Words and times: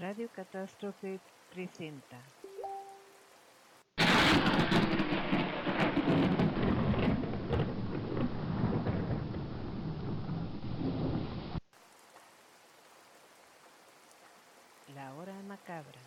Radio 0.00 0.28
Catástrofe 0.28 1.18
presenta. 1.50 2.22
La 14.94 15.14
hora 15.16 15.32
macabra. 15.48 15.98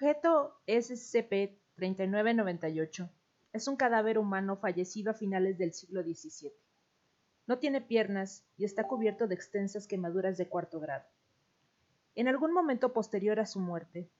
Objeto 0.00 0.56
SCP-3998 0.66 3.10
es 3.52 3.68
un 3.68 3.76
cadáver 3.76 4.16
humano 4.16 4.56
fallecido 4.56 5.10
a 5.10 5.14
finales 5.14 5.58
del 5.58 5.74
siglo 5.74 6.02
XVII. 6.02 6.54
No 7.46 7.58
tiene 7.58 7.82
piernas 7.82 8.46
y 8.56 8.64
está 8.64 8.88
cubierto 8.88 9.28
de 9.28 9.34
extensas 9.34 9.86
quemaduras 9.86 10.38
de 10.38 10.48
cuarto 10.48 10.80
grado. 10.80 11.04
En 12.14 12.28
algún 12.28 12.54
momento 12.54 12.94
posterior 12.94 13.40
a 13.40 13.44
su 13.44 13.60
muerte, 13.60 14.10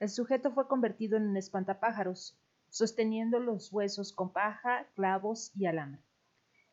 el 0.00 0.10
sujeto 0.10 0.52
fue 0.52 0.68
convertido 0.68 1.16
en 1.16 1.22
un 1.22 1.38
espantapájaros, 1.38 2.38
sosteniendo 2.68 3.38
los 3.38 3.72
huesos 3.72 4.12
con 4.12 4.34
paja, 4.34 4.86
clavos 4.94 5.50
y 5.56 5.64
alambre. 5.64 6.02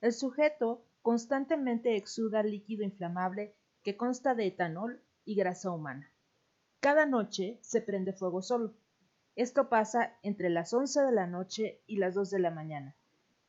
El 0.01 0.11
sujeto 0.11 0.85
constantemente 1.01 1.95
exuda 1.95 2.43
líquido 2.43 2.83
inflamable 2.83 3.55
que 3.83 3.95
consta 3.95 4.35
de 4.35 4.47
etanol 4.47 5.01
y 5.23 5.35
grasa 5.35 5.71
humana. 5.71 6.11
Cada 6.81 7.05
noche 7.05 7.59
se 7.61 7.81
prende 7.81 8.13
fuego 8.13 8.41
solo. 8.41 8.73
Esto 9.35 9.67
pasa 9.67 10.17
entre 10.23 10.49
las 10.49 10.73
11 10.73 11.01
de 11.01 11.11
la 11.11 11.27
noche 11.27 11.81
y 11.87 11.97
las 11.97 12.15
2 12.15 12.29
de 12.29 12.39
la 12.39 12.51
mañana, 12.51 12.95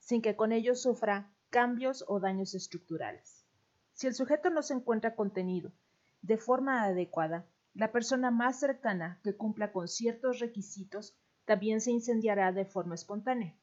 sin 0.00 0.20
que 0.20 0.34
con 0.34 0.50
ello 0.50 0.74
sufra 0.74 1.30
cambios 1.48 2.04
o 2.08 2.18
daños 2.18 2.54
estructurales. 2.54 3.44
Si 3.92 4.08
el 4.08 4.14
sujeto 4.14 4.50
no 4.50 4.62
se 4.62 4.74
encuentra 4.74 5.14
contenido 5.14 5.70
de 6.22 6.38
forma 6.38 6.82
adecuada, 6.82 7.46
la 7.72 7.92
persona 7.92 8.32
más 8.32 8.58
cercana 8.58 9.20
que 9.22 9.36
cumpla 9.36 9.70
con 9.70 9.86
ciertos 9.86 10.40
requisitos 10.40 11.16
también 11.44 11.80
se 11.80 11.92
incendiará 11.92 12.50
de 12.50 12.64
forma 12.64 12.96
espontánea. 12.96 13.54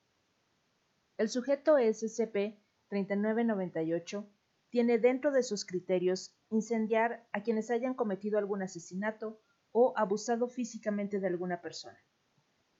El 1.18 1.28
sujeto 1.28 1.78
SCP-3998 1.78 4.25
tiene 4.70 4.98
dentro 4.98 5.31
de 5.31 5.44
sus 5.44 5.66
criterios 5.66 6.34
incendiar 6.50 7.28
a 7.34 7.44
quienes 7.44 7.70
hayan 7.70 7.96
cometido 7.96 8.38
algún 8.38 8.62
asesinato 8.62 9.42
o 9.79 9.94
abusado 9.95 10.47
físicamente 10.47 11.19
de 11.19 11.27
alguna 11.27 11.62
persona. 11.62 12.00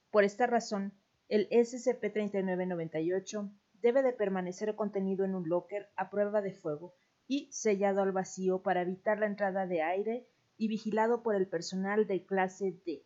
Por 0.10 0.24
esta 0.24 0.48
razón, 0.48 0.96
el 1.30 1.48
SCP-3998 1.50 3.52
debe 3.74 4.02
de 4.02 4.14
permanecer 4.14 4.76
contenido 4.76 5.24
en 5.24 5.36
un 5.36 5.48
locker 5.48 5.92
a 5.96 6.10
prueba 6.10 6.42
de 6.42 6.54
fuego 6.54 6.96
y 7.28 7.52
sellado 7.52 8.02
al 8.02 8.14
vacío 8.14 8.64
para 8.64 8.82
evitar 8.82 9.20
la 9.20 9.28
entrada 9.28 9.68
de 9.68 9.84
aire 9.84 10.28
y 10.58 10.70
vigilado 10.70 11.22
por 11.22 11.36
el 11.36 11.48
personal 11.48 12.08
de 12.08 12.26
clase 12.26 12.82
D. 12.84 13.06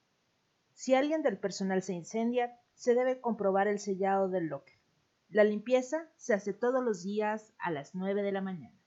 Si 0.73 0.95
alguien 0.95 1.21
del 1.21 1.37
personal 1.37 1.81
se 1.81 1.91
incendia, 1.91 2.57
se 2.73 2.95
debe 2.95 3.19
comprobar 3.19 3.67
el 3.67 3.79
sellado 3.79 4.29
del 4.29 4.45
locker. 4.45 4.79
La 5.27 5.43
limpieza 5.43 6.09
se 6.15 6.33
hace 6.33 6.53
todos 6.53 6.81
los 6.81 7.03
días 7.03 7.53
a 7.59 7.71
las 7.71 7.93
9 7.93 8.23
de 8.23 8.31
la 8.31 8.39
mañana. 8.39 8.80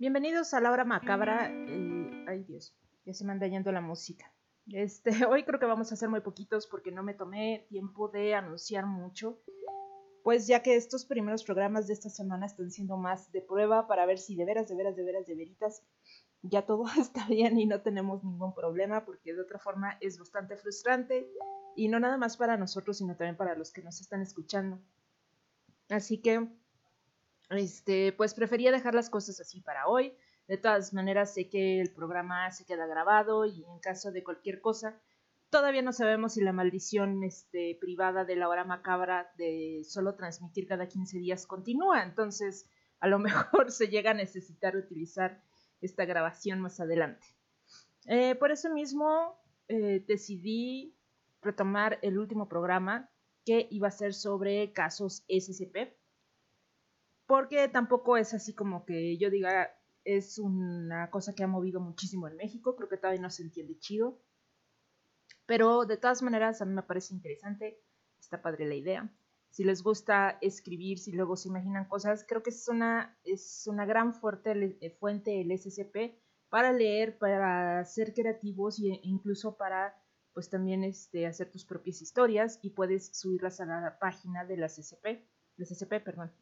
Bienvenidos 0.00 0.54
a 0.54 0.62
la 0.62 0.70
hora 0.70 0.86
macabra. 0.86 1.50
Eh, 1.52 2.24
ay 2.26 2.42
Dios, 2.44 2.74
ya 3.04 3.12
se 3.12 3.22
me 3.22 3.32
anda 3.32 3.46
yendo 3.48 3.70
la 3.70 3.82
música. 3.82 4.32
Este, 4.66 5.10
hoy 5.26 5.44
creo 5.44 5.60
que 5.60 5.66
vamos 5.66 5.90
a 5.90 5.94
hacer 5.94 6.08
muy 6.08 6.22
poquitos 6.22 6.66
porque 6.66 6.90
no 6.90 7.02
me 7.02 7.12
tomé 7.12 7.66
tiempo 7.68 8.08
de 8.08 8.34
anunciar 8.34 8.86
mucho. 8.86 9.42
Pues 10.24 10.46
ya 10.46 10.62
que 10.62 10.74
estos 10.74 11.04
primeros 11.04 11.44
programas 11.44 11.86
de 11.86 11.92
esta 11.92 12.08
semana 12.08 12.46
están 12.46 12.70
siendo 12.70 12.96
más 12.96 13.30
de 13.30 13.42
prueba 13.42 13.86
para 13.86 14.06
ver 14.06 14.18
si 14.18 14.36
de 14.36 14.46
veras, 14.46 14.70
de 14.70 14.74
veras, 14.74 14.96
de 14.96 15.04
veras, 15.04 15.26
de 15.26 15.34
veritas 15.34 15.82
ya 16.40 16.64
todo 16.64 16.84
está 16.98 17.26
bien 17.26 17.58
y 17.58 17.66
no 17.66 17.82
tenemos 17.82 18.24
ningún 18.24 18.54
problema 18.54 19.04
porque 19.04 19.34
de 19.34 19.42
otra 19.42 19.58
forma 19.58 19.98
es 20.00 20.18
bastante 20.18 20.56
frustrante 20.56 21.30
y 21.76 21.88
no 21.88 22.00
nada 22.00 22.16
más 22.16 22.38
para 22.38 22.56
nosotros 22.56 22.96
sino 22.96 23.16
también 23.16 23.36
para 23.36 23.54
los 23.54 23.70
que 23.70 23.82
nos 23.82 24.00
están 24.00 24.22
escuchando. 24.22 24.80
Así 25.90 26.22
que 26.22 26.48
este, 27.50 28.12
pues 28.12 28.34
prefería 28.34 28.70
dejar 28.72 28.94
las 28.94 29.10
cosas 29.10 29.40
así 29.40 29.60
para 29.60 29.88
hoy. 29.88 30.14
De 30.46 30.56
todas 30.56 30.92
maneras, 30.92 31.34
sé 31.34 31.48
que 31.48 31.80
el 31.80 31.92
programa 31.92 32.50
se 32.50 32.64
queda 32.64 32.86
grabado 32.86 33.44
y 33.44 33.64
en 33.64 33.78
caso 33.80 34.10
de 34.12 34.24
cualquier 34.24 34.60
cosa, 34.60 35.00
todavía 35.50 35.82
no 35.82 35.92
sabemos 35.92 36.34
si 36.34 36.40
la 36.40 36.52
maldición 36.52 37.22
este, 37.22 37.76
privada 37.80 38.24
de 38.24 38.36
la 38.36 38.48
hora 38.48 38.64
macabra 38.64 39.32
de 39.36 39.82
solo 39.84 40.14
transmitir 40.14 40.66
cada 40.66 40.88
15 40.88 41.18
días 41.18 41.46
continúa. 41.46 42.02
Entonces, 42.02 42.68
a 43.00 43.08
lo 43.08 43.18
mejor 43.20 43.70
se 43.70 43.88
llega 43.88 44.12
a 44.12 44.14
necesitar 44.14 44.76
utilizar 44.76 45.42
esta 45.80 46.04
grabación 46.04 46.60
más 46.60 46.80
adelante. 46.80 47.26
Eh, 48.06 48.34
por 48.34 48.50
eso 48.50 48.70
mismo 48.70 49.40
eh, 49.68 50.04
decidí 50.06 50.96
retomar 51.42 51.98
el 52.02 52.18
último 52.18 52.48
programa 52.48 53.10
que 53.44 53.66
iba 53.70 53.88
a 53.88 53.92
ser 53.92 54.14
sobre 54.14 54.72
casos 54.72 55.24
SCP 55.28 55.99
porque 57.30 57.68
tampoco 57.68 58.16
es 58.16 58.34
así 58.34 58.54
como 58.54 58.84
que 58.84 59.16
yo 59.16 59.30
diga 59.30 59.70
es 60.02 60.40
una 60.40 61.10
cosa 61.10 61.32
que 61.32 61.44
ha 61.44 61.46
movido 61.46 61.78
muchísimo 61.78 62.26
en 62.26 62.34
México, 62.34 62.74
creo 62.74 62.88
que 62.88 62.96
todavía 62.96 63.22
no 63.22 63.30
se 63.30 63.44
entiende 63.44 63.78
chido, 63.78 64.20
pero 65.46 65.84
de 65.84 65.96
todas 65.96 66.22
maneras 66.22 66.60
a 66.60 66.64
mí 66.64 66.74
me 66.74 66.82
parece 66.82 67.14
interesante, 67.14 67.80
está 68.18 68.42
padre 68.42 68.66
la 68.66 68.74
idea. 68.74 69.14
Si 69.48 69.62
les 69.62 69.84
gusta 69.84 70.38
escribir, 70.40 70.98
si 70.98 71.12
luego 71.12 71.36
se 71.36 71.46
imaginan 71.46 71.84
cosas, 71.84 72.24
creo 72.26 72.42
que 72.42 72.50
es 72.50 72.66
una, 72.66 73.16
es 73.22 73.64
una 73.68 73.86
gran 73.86 74.12
fuerte, 74.12 74.76
eh, 74.80 74.90
fuente 74.98 75.40
el 75.40 75.56
SCP 75.56 76.18
para 76.48 76.72
leer, 76.72 77.16
para 77.16 77.84
ser 77.84 78.12
creativos 78.12 78.80
e 78.80 78.98
incluso 79.04 79.56
para 79.56 79.94
pues 80.32 80.50
también 80.50 80.82
este, 80.82 81.28
hacer 81.28 81.48
tus 81.48 81.64
propias 81.64 82.02
historias 82.02 82.58
y 82.60 82.70
puedes 82.70 83.16
subirlas 83.16 83.60
a 83.60 83.66
la 83.66 84.00
página 84.00 84.44
de 84.44 84.56
las 84.56 84.74
SCP, 84.74 85.24
las 85.58 85.68
SCP, 85.68 86.02
perdón. 86.02 86.32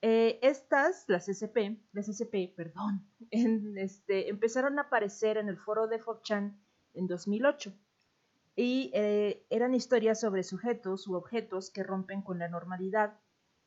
Eh, 0.00 0.38
estas, 0.42 1.04
las 1.08 1.26
SCP, 1.26 1.76
las 1.92 2.06
SCP, 2.06 2.54
perdón, 2.54 3.04
este, 3.30 4.28
empezaron 4.28 4.78
a 4.78 4.82
aparecer 4.82 5.38
en 5.38 5.48
el 5.48 5.58
foro 5.58 5.88
de 5.88 6.00
4chan 6.00 6.56
en 6.94 7.06
2008 7.08 7.74
y 8.54 8.90
eh, 8.94 9.44
eran 9.50 9.74
historias 9.74 10.20
sobre 10.20 10.44
sujetos 10.44 11.08
u 11.08 11.14
objetos 11.14 11.70
que 11.70 11.82
rompen 11.82 12.22
con 12.22 12.38
la 12.38 12.48
normalidad, 12.48 13.18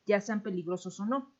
ya 0.06 0.22
sean 0.22 0.42
peligrosos 0.42 1.00
o 1.02 1.06
no. 1.06 1.34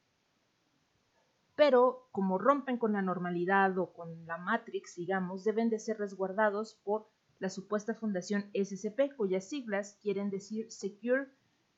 Pero 1.56 2.10
como 2.12 2.38
rompen 2.38 2.78
con 2.78 2.94
la 2.94 3.02
normalidad 3.02 3.78
o 3.78 3.94
con 3.94 4.26
la 4.26 4.38
Matrix, 4.38 4.96
digamos, 4.96 5.44
deben 5.44 5.70
de 5.70 5.80
ser 5.80 6.00
resguardados 6.00 6.76
por 6.84 7.08
la 7.40 7.50
supuesta 7.50 7.94
fundación 7.94 8.50
SCP, 8.54 9.16
cuyas 9.16 9.48
siglas 9.48 9.98
quieren 10.02 10.30
decir 10.30 10.72
Secure, 10.72 11.28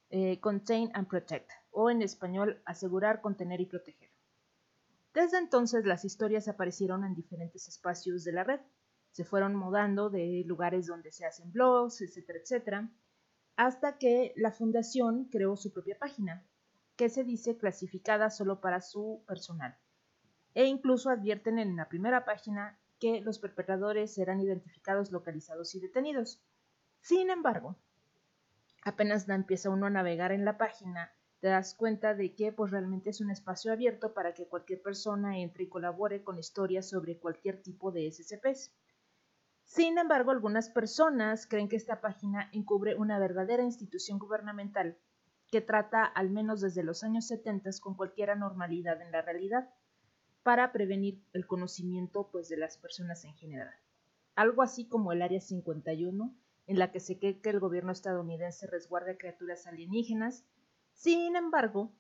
eh, 0.09 0.39
Contain 0.39 0.91
and 0.93 1.07
Protect 1.07 1.62
o 1.73 1.89
en 1.89 2.01
español 2.01 2.61
asegurar, 2.65 3.21
contener 3.21 3.59
y 3.59 3.65
proteger. 3.65 4.09
Desde 5.13 5.37
entonces 5.37 5.85
las 5.85 6.05
historias 6.05 6.47
aparecieron 6.47 7.03
en 7.03 7.13
diferentes 7.13 7.67
espacios 7.67 8.23
de 8.23 8.31
la 8.31 8.43
red, 8.43 8.61
se 9.11 9.25
fueron 9.25 9.55
mudando 9.55 10.09
de 10.09 10.43
lugares 10.45 10.87
donde 10.87 11.11
se 11.11 11.25
hacen 11.25 11.51
blogs, 11.51 12.01
etcétera, 12.01 12.39
etcétera, 12.39 12.89
hasta 13.55 13.97
que 13.97 14.33
la 14.35 14.51
fundación 14.51 15.25
creó 15.25 15.55
su 15.55 15.71
propia 15.71 15.97
página, 15.99 16.47
que 16.95 17.09
se 17.09 17.23
dice 17.23 17.57
clasificada 17.57 18.29
solo 18.29 18.59
para 18.59 18.81
su 18.81 19.23
personal, 19.27 19.77
e 20.55 20.65
incluso 20.65 21.09
advierten 21.09 21.59
en 21.59 21.75
la 21.75 21.89
primera 21.89 22.25
página 22.25 22.79
que 22.99 23.21
los 23.21 23.37
perpetradores 23.37 24.13
serán 24.13 24.39
identificados, 24.39 25.11
localizados 25.11 25.75
y 25.75 25.79
detenidos. 25.79 26.41
Sin 27.01 27.29
embargo, 27.29 27.75
apenas 28.83 29.27
empieza 29.29 29.69
uno 29.69 29.87
a 29.87 29.91
navegar 29.91 30.31
en 30.31 30.45
la 30.45 30.57
página 30.57 31.11
te 31.43 31.49
das 31.49 31.75
cuenta 31.75 32.15
de 32.15 32.33
que 32.35 32.53
pues 32.53 32.71
realmente 32.71 33.09
es 33.09 33.19
un 33.19 33.29
espacio 33.29 33.73
abierto 33.73 34.13
para 34.13 34.33
que 34.33 34.47
cualquier 34.47 34.81
persona 34.81 35.39
entre 35.39 35.65
y 35.65 35.67
colabore 35.67 36.23
con 36.23 36.39
historias 36.39 36.87
sobre 36.87 37.19
cualquier 37.19 37.61
tipo 37.61 37.91
de 37.91 38.09
SCPs. 38.09 38.71
Sin 39.65 39.97
embargo, 39.97 40.31
algunas 40.31 40.69
personas 40.69 41.45
creen 41.45 41.67
que 41.67 41.75
esta 41.75 41.99
página 41.99 42.49
encubre 42.53 42.95
una 42.95 43.19
verdadera 43.19 43.61
institución 43.61 44.19
gubernamental 44.19 44.97
que 45.51 45.59
trata, 45.59 46.05
al 46.05 46.29
menos 46.29 46.61
desde 46.61 46.81
los 46.81 47.03
años 47.03 47.27
70, 47.27 47.71
con 47.81 47.97
cualquier 47.97 48.29
anormalidad 48.29 49.01
en 49.01 49.11
la 49.11 49.21
realidad, 49.21 49.69
para 50.43 50.71
prevenir 50.71 51.21
el 51.33 51.45
conocimiento 51.45 52.29
pues, 52.31 52.47
de 52.47 52.55
las 52.55 52.77
personas 52.77 53.25
en 53.25 53.33
general. 53.33 53.75
Algo 54.35 54.61
así 54.61 54.87
como 54.87 55.11
el 55.11 55.21
Área 55.21 55.41
51, 55.41 56.33
en 56.67 56.79
la 56.79 56.93
que 56.93 57.01
se 57.01 57.19
cree 57.19 57.41
que 57.41 57.49
el 57.49 57.59
gobierno 57.59 57.91
estadounidense 57.91 58.65
resguarda 58.65 59.17
criaturas 59.17 59.67
alienígenas 59.67 60.45
sin 60.93 61.35
embargo, 61.35 61.91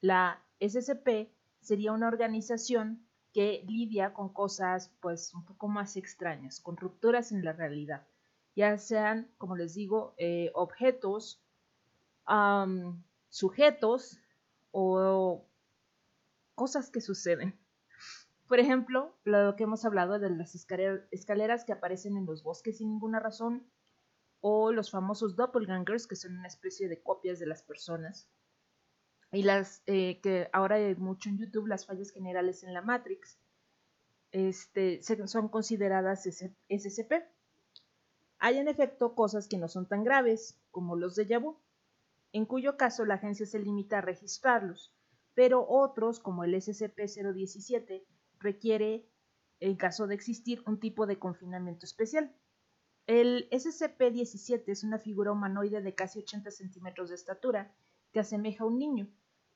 la 0.00 0.42
SCP 0.60 1.30
sería 1.60 1.92
una 1.92 2.08
organización 2.08 3.06
que 3.32 3.62
lidia 3.66 4.14
con 4.14 4.32
cosas 4.32 4.90
pues 5.00 5.34
un 5.34 5.44
poco 5.44 5.68
más 5.68 5.96
extrañas, 5.96 6.60
con 6.60 6.76
rupturas 6.76 7.30
en 7.32 7.44
la 7.44 7.52
realidad, 7.52 8.06
ya 8.56 8.76
sean, 8.78 9.30
como 9.38 9.56
les 9.56 9.74
digo, 9.74 10.14
eh, 10.18 10.50
objetos, 10.54 11.40
sujetos 13.28 14.18
o 14.72 15.44
cosas 16.54 16.90
que 16.90 17.00
suceden. 17.00 17.58
Por 18.48 18.58
ejemplo, 18.58 19.14
lo 19.24 19.54
que 19.56 19.64
hemos 19.64 19.84
hablado 19.84 20.18
de 20.18 20.30
las 20.30 20.54
escaleras 20.54 21.64
que 21.64 21.72
aparecen 21.72 22.16
en 22.16 22.26
los 22.26 22.42
bosques 22.42 22.78
sin 22.78 22.88
ninguna 22.88 23.20
razón, 23.20 23.70
o 24.40 24.72
los 24.72 24.90
famosos 24.90 25.36
doppelgangers, 25.36 26.06
que 26.06 26.16
son 26.16 26.38
una 26.38 26.48
especie 26.48 26.88
de 26.88 27.02
copias 27.02 27.38
de 27.38 27.46
las 27.46 27.62
personas, 27.62 28.28
y 29.30 29.42
las 29.42 29.82
eh, 29.86 30.20
que 30.22 30.48
ahora 30.52 30.76
hay 30.76 30.94
mucho 30.94 31.28
en 31.28 31.38
YouTube, 31.38 31.66
las 31.66 31.86
fallas 31.86 32.10
generales 32.10 32.62
en 32.62 32.72
la 32.72 32.82
Matrix, 32.82 33.38
este, 34.32 35.00
son 35.02 35.48
consideradas 35.48 36.24
SCP. 36.24 37.12
Hay 38.38 38.58
en 38.58 38.68
efecto 38.68 39.14
cosas 39.14 39.48
que 39.48 39.58
no 39.58 39.68
son 39.68 39.86
tan 39.86 40.04
graves, 40.04 40.58
como 40.70 40.96
los 40.96 41.16
de 41.16 41.38
vu, 41.38 41.58
en 42.32 42.46
cuyo 42.46 42.76
caso 42.76 43.04
la 43.04 43.14
agencia 43.14 43.46
se 43.46 43.58
limita 43.58 43.98
a 43.98 44.02
registrarlos, 44.02 44.94
pero 45.34 45.66
otros, 45.68 46.20
como 46.20 46.44
el 46.44 46.54
SCP-017, 46.54 48.04
requiere, 48.38 49.06
en 49.60 49.76
caso 49.76 50.06
de 50.06 50.14
existir, 50.14 50.62
un 50.66 50.78
tipo 50.78 51.06
de 51.06 51.18
confinamiento 51.18 51.84
especial. 51.84 52.32
El 53.06 53.48
SCP-17 53.50 54.64
es 54.66 54.84
una 54.84 54.98
figura 54.98 55.32
humanoide 55.32 55.80
de 55.80 55.94
casi 55.94 56.20
80 56.20 56.50
centímetros 56.50 57.08
de 57.08 57.14
estatura 57.14 57.74
que 58.12 58.20
asemeja 58.20 58.64
a 58.64 58.66
un 58.66 58.78
niño, 58.78 59.08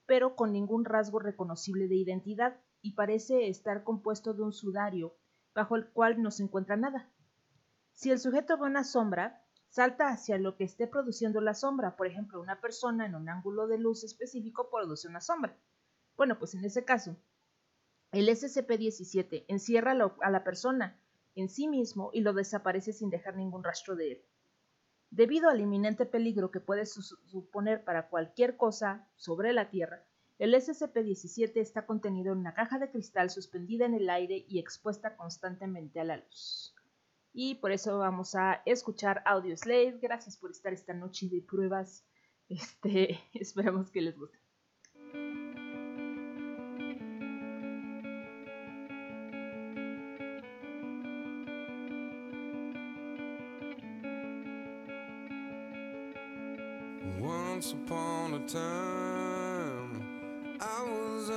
pero 0.06 0.37
con 0.37 0.52
ningún 0.52 0.85
rasgo 0.85 1.18
reconocible 1.18 1.88
de 1.88 1.97
identidad, 1.97 2.61
y 2.82 2.92
parece 2.94 3.49
estar 3.49 3.85
compuesto 3.85 4.35
de 4.35 4.42
un 4.42 4.52
sudario, 4.52 5.16
bajo 5.54 5.76
el 5.76 5.88
cual 5.90 6.21
no 6.21 6.30
se 6.30 6.42
encuentra 6.42 6.76
nada. 6.76 7.11
Si 7.92 8.11
el 8.11 8.18
sujeto 8.18 8.59
ve 8.59 8.66
una 8.66 8.85
sombra, 8.85 9.44
salta 9.68 10.09
hacia 10.09 10.38
lo 10.38 10.56
que 10.56 10.64
esté 10.64 10.87
produciendo 10.87 11.40
la 11.40 11.54
sombra, 11.54 11.97
por 11.97 12.06
ejemplo, 12.06 12.40
una 12.40 12.61
persona 12.61 13.06
en 13.06 13.14
un 13.14 13.28
ángulo 13.28 13.68
de 13.68 13.78
luz 13.78 14.02
específico 14.04 14.68
produce 14.71 15.09
una 15.09 15.21
sombra. 15.21 15.56
Bueno, 16.16 16.38
pues 16.38 16.54
en 16.54 16.64
ese 16.64 16.85
caso, 16.85 17.16
el 18.11 18.28
SCP-17 18.28 19.44
encierra 19.49 19.92
a 20.21 20.30
la 20.30 20.44
persona 20.44 21.00
en 21.35 21.49
sí 21.49 21.68
mismo 21.68 22.11
y 22.12 22.21
lo 22.21 22.32
desaparece 22.32 22.92
sin 22.92 23.09
dejar 23.09 23.37
ningún 23.37 23.64
rastro 23.64 23.97
de 23.97 24.12
él. 24.12 24.26
Debido 25.12 25.50
al 25.50 25.61
inminente 25.61 26.07
peligro 26.07 26.50
que 26.50 26.61
puede 26.61 26.87
suponer 26.87 27.85
para 27.85 28.09
cualquier 28.09 28.57
cosa 28.57 29.07
sobre 29.14 29.52
la 29.52 29.69
Tierra, 29.69 30.07
el 30.38 30.54
SCP-17 30.54 31.52
está 31.57 31.85
contenido 31.85 32.33
en 32.33 32.38
una 32.38 32.54
caja 32.54 32.78
de 32.78 32.90
cristal 32.90 33.28
suspendida 33.28 33.85
en 33.85 33.92
el 33.92 34.09
aire 34.09 34.47
y 34.49 34.59
expuesta 34.59 35.14
constantemente 35.14 36.00
a 36.00 36.04
la 36.04 36.16
luz. 36.16 36.75
Y 37.35 37.57
por 37.57 37.73
eso 37.73 37.99
vamos 37.99 38.35
a 38.35 38.62
escuchar 38.64 39.23
Audio 39.26 39.54
Slave. 39.54 39.99
Gracias 40.00 40.38
por 40.38 40.50
estar 40.50 40.73
esta 40.73 40.95
noche 40.95 41.28
de 41.28 41.42
pruebas. 41.42 42.07
Este, 42.49 43.19
esperamos 43.35 43.90
que 43.90 44.00
les 44.00 44.19
guste. 44.19 44.41
Once 57.62 57.75
upon 57.75 58.35
a 58.35 58.40
time, 58.49 60.02
I 60.61 60.83
was 60.83 61.31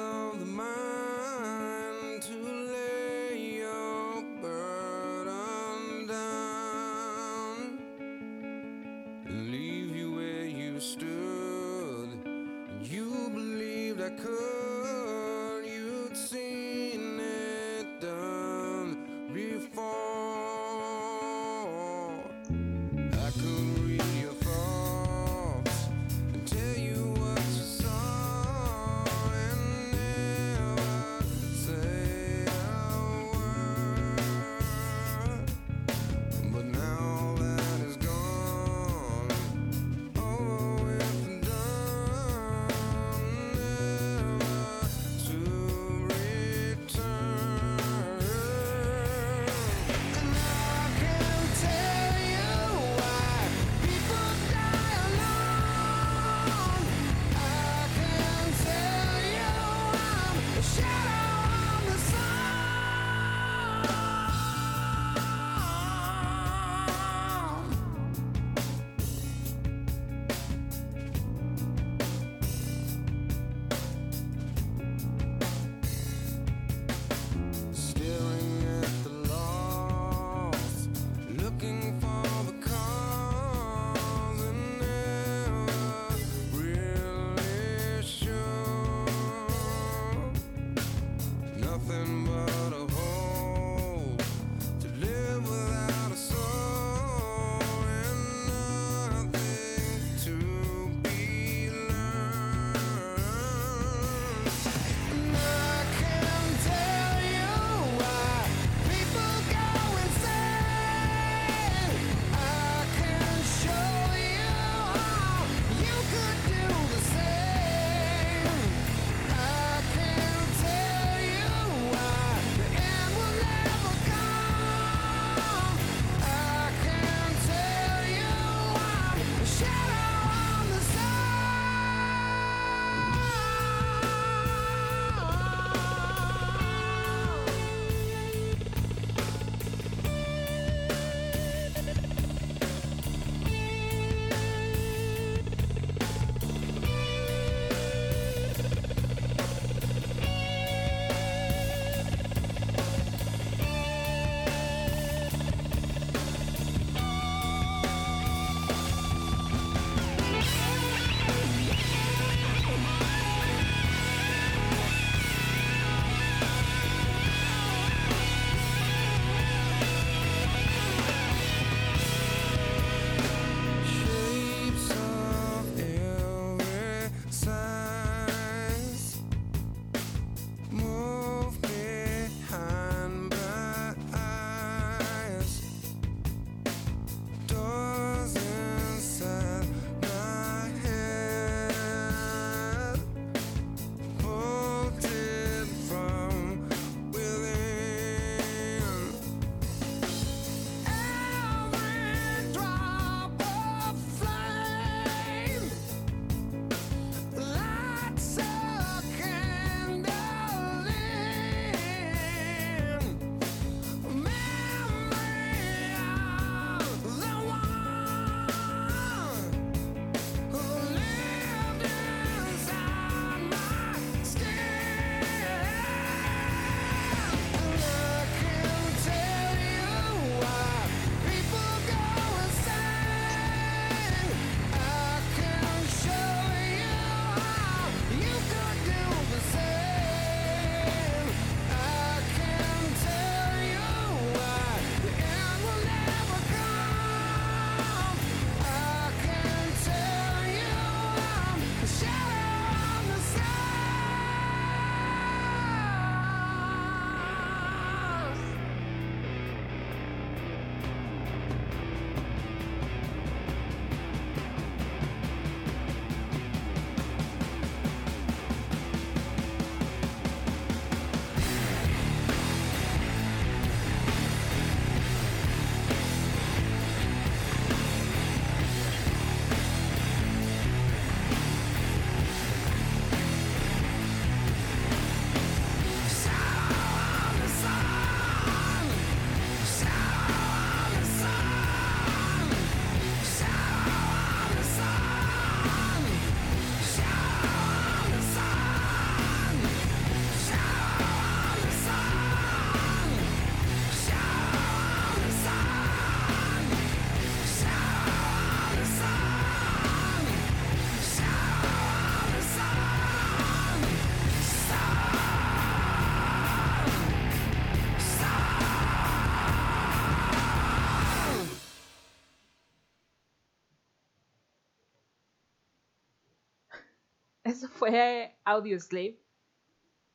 Eso 327.46 327.70
fue 327.70 328.36
Audio 328.44 328.80
Slave. 328.80 329.22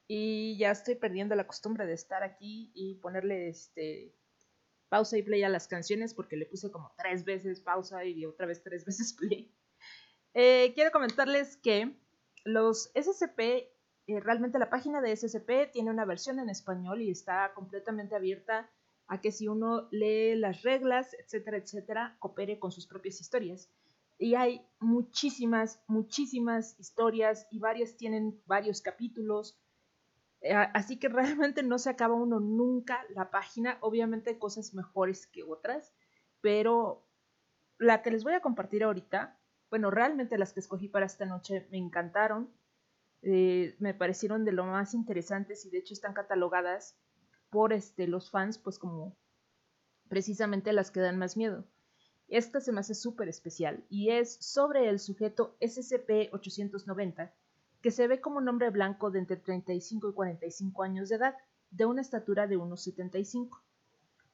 Y 0.08 0.58
ya 0.58 0.72
estoy 0.72 0.96
perdiendo 0.96 1.36
la 1.36 1.46
costumbre 1.46 1.86
de 1.86 1.92
estar 1.92 2.24
aquí 2.24 2.72
y 2.74 2.96
ponerle 2.96 3.48
este 3.48 4.12
pausa 4.88 5.16
y 5.16 5.22
play 5.22 5.44
a 5.44 5.48
las 5.48 5.68
canciones 5.68 6.12
porque 6.12 6.36
le 6.36 6.46
puse 6.46 6.72
como 6.72 6.92
tres 6.98 7.24
veces 7.24 7.60
pausa 7.60 8.04
y 8.04 8.26
otra 8.26 8.46
vez 8.46 8.64
tres 8.64 8.84
veces 8.86 9.12
play. 9.12 9.54
Eh, 10.34 10.72
quiero 10.74 10.90
comentarles 10.90 11.56
que 11.56 11.96
los 12.44 12.90
SCP, 12.96 13.38
eh, 13.38 14.20
realmente 14.20 14.58
la 14.58 14.68
página 14.68 15.00
de 15.00 15.14
SCP 15.16 15.70
tiene 15.72 15.90
una 15.90 16.04
versión 16.04 16.40
en 16.40 16.50
español 16.50 17.00
y 17.00 17.12
está 17.12 17.54
completamente 17.54 18.16
abierta 18.16 18.68
a 19.06 19.20
que 19.20 19.30
si 19.30 19.46
uno 19.46 19.86
lee 19.92 20.34
las 20.34 20.62
reglas, 20.62 21.14
etcétera, 21.14 21.58
etcétera, 21.58 22.16
coopere 22.18 22.58
con 22.58 22.72
sus 22.72 22.88
propias 22.88 23.20
historias. 23.20 23.70
Y 24.20 24.36
hay 24.36 24.66
muchísimas, 24.80 25.82
muchísimas 25.88 26.78
historias 26.78 27.48
y 27.50 27.58
varias 27.58 27.96
tienen 27.96 28.40
varios 28.46 28.82
capítulos. 28.82 29.58
Eh, 30.42 30.54
Así 30.54 30.98
que 30.98 31.08
realmente 31.08 31.62
no 31.64 31.78
se 31.78 31.90
acaba 31.90 32.14
uno 32.14 32.40
nunca 32.40 33.04
la 33.16 33.30
página. 33.30 33.78
Obviamente 33.80 34.30
hay 34.30 34.38
cosas 34.38 34.74
mejores 34.74 35.26
que 35.26 35.42
otras, 35.42 35.94
pero 36.42 37.08
la 37.78 38.02
que 38.02 38.10
les 38.10 38.24
voy 38.24 38.34
a 38.34 38.42
compartir 38.42 38.84
ahorita, 38.84 39.40
bueno, 39.70 39.90
realmente 39.90 40.38
las 40.38 40.52
que 40.52 40.60
escogí 40.60 40.88
para 40.88 41.06
esta 41.06 41.26
noche 41.26 41.66
me 41.70 41.78
encantaron. 41.78 42.54
eh, 43.22 43.76
me 43.80 43.94
parecieron 43.94 44.44
de 44.44 44.52
lo 44.52 44.64
más 44.66 44.94
interesantes 44.94 45.64
y 45.66 45.70
de 45.70 45.78
hecho 45.78 45.94
están 45.94 46.14
catalogadas 46.14 46.98
por 47.50 47.72
este, 47.72 48.06
los 48.08 48.30
fans, 48.30 48.58
pues 48.58 48.78
como 48.78 49.18
precisamente 50.08 50.72
las 50.74 50.90
que 50.90 51.00
dan 51.00 51.18
más 51.18 51.36
miedo. 51.36 51.66
Esta 52.30 52.60
se 52.60 52.72
me 52.72 52.80
hace 52.80 52.94
súper 52.94 53.28
especial 53.28 53.84
y 53.90 54.10
es 54.10 54.34
sobre 54.40 54.88
el 54.88 54.98
sujeto 55.00 55.56
SCP-890, 55.60 57.32
que 57.82 57.90
se 57.90 58.06
ve 58.06 58.20
como 58.20 58.38
un 58.38 58.48
hombre 58.48 58.70
blanco 58.70 59.10
de 59.10 59.18
entre 59.18 59.36
35 59.36 60.10
y 60.10 60.12
45 60.14 60.82
años 60.82 61.08
de 61.08 61.16
edad, 61.16 61.36
de 61.70 61.86
una 61.86 62.00
estatura 62.00 62.46
de 62.46 62.56
unos 62.56 62.82
75. 62.82 63.62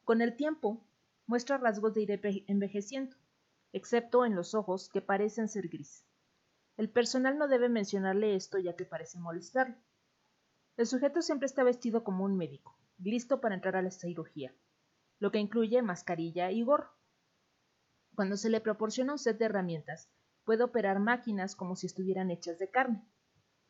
Con 0.05 0.21
el 0.21 0.37
tiempo, 0.37 0.85
muestra 1.27 1.57
rasgos 1.59 1.95
de 1.95 2.03
ir 2.03 2.11
enve- 2.11 2.45
envejeciendo, 2.49 3.17
excepto 3.73 4.25
en 4.25 4.35
los 4.35 4.55
ojos 4.55 4.89
que 4.89 5.01
parecen 5.01 5.49
ser 5.49 5.69
gris. 5.69 6.05
El 6.77 6.91
personal 6.91 7.39
no 7.39 7.49
debe 7.49 7.69
mencionarle 7.71 8.35
esto 8.37 8.59
ya 8.59 8.77
que 8.77 8.85
parece 8.85 9.19
molestarlo. 9.19 9.77
El 10.77 10.87
sujeto 10.87 11.23
siempre 11.23 11.47
está 11.47 11.65
vestido 11.65 12.05
como 12.05 12.25
un 12.25 12.37
médico, 12.37 12.77
listo 12.99 13.41
para 13.41 13.55
entrar 13.55 13.77
a 13.77 13.83
la 13.83 13.91
cirugía, 13.91 14.55
lo 15.19 15.31
que 15.31 15.39
incluye 15.39 15.81
mascarilla 15.81 16.51
y 16.51 16.63
gorro. 16.63 16.91
Cuando 18.17 18.39
se 18.39 18.49
le 18.49 18.63
proporciona 18.63 19.13
un 19.13 19.19
set 19.19 19.37
de 19.37 19.45
herramientas, 19.45 20.09
puede 20.45 20.65
operar 20.65 21.01
máquinas 21.01 21.55
como 21.55 21.77
si 21.77 21.87
estuvieran 21.87 22.31
hechas 22.31 22.59
de 22.59 22.71
carne. 22.71 23.07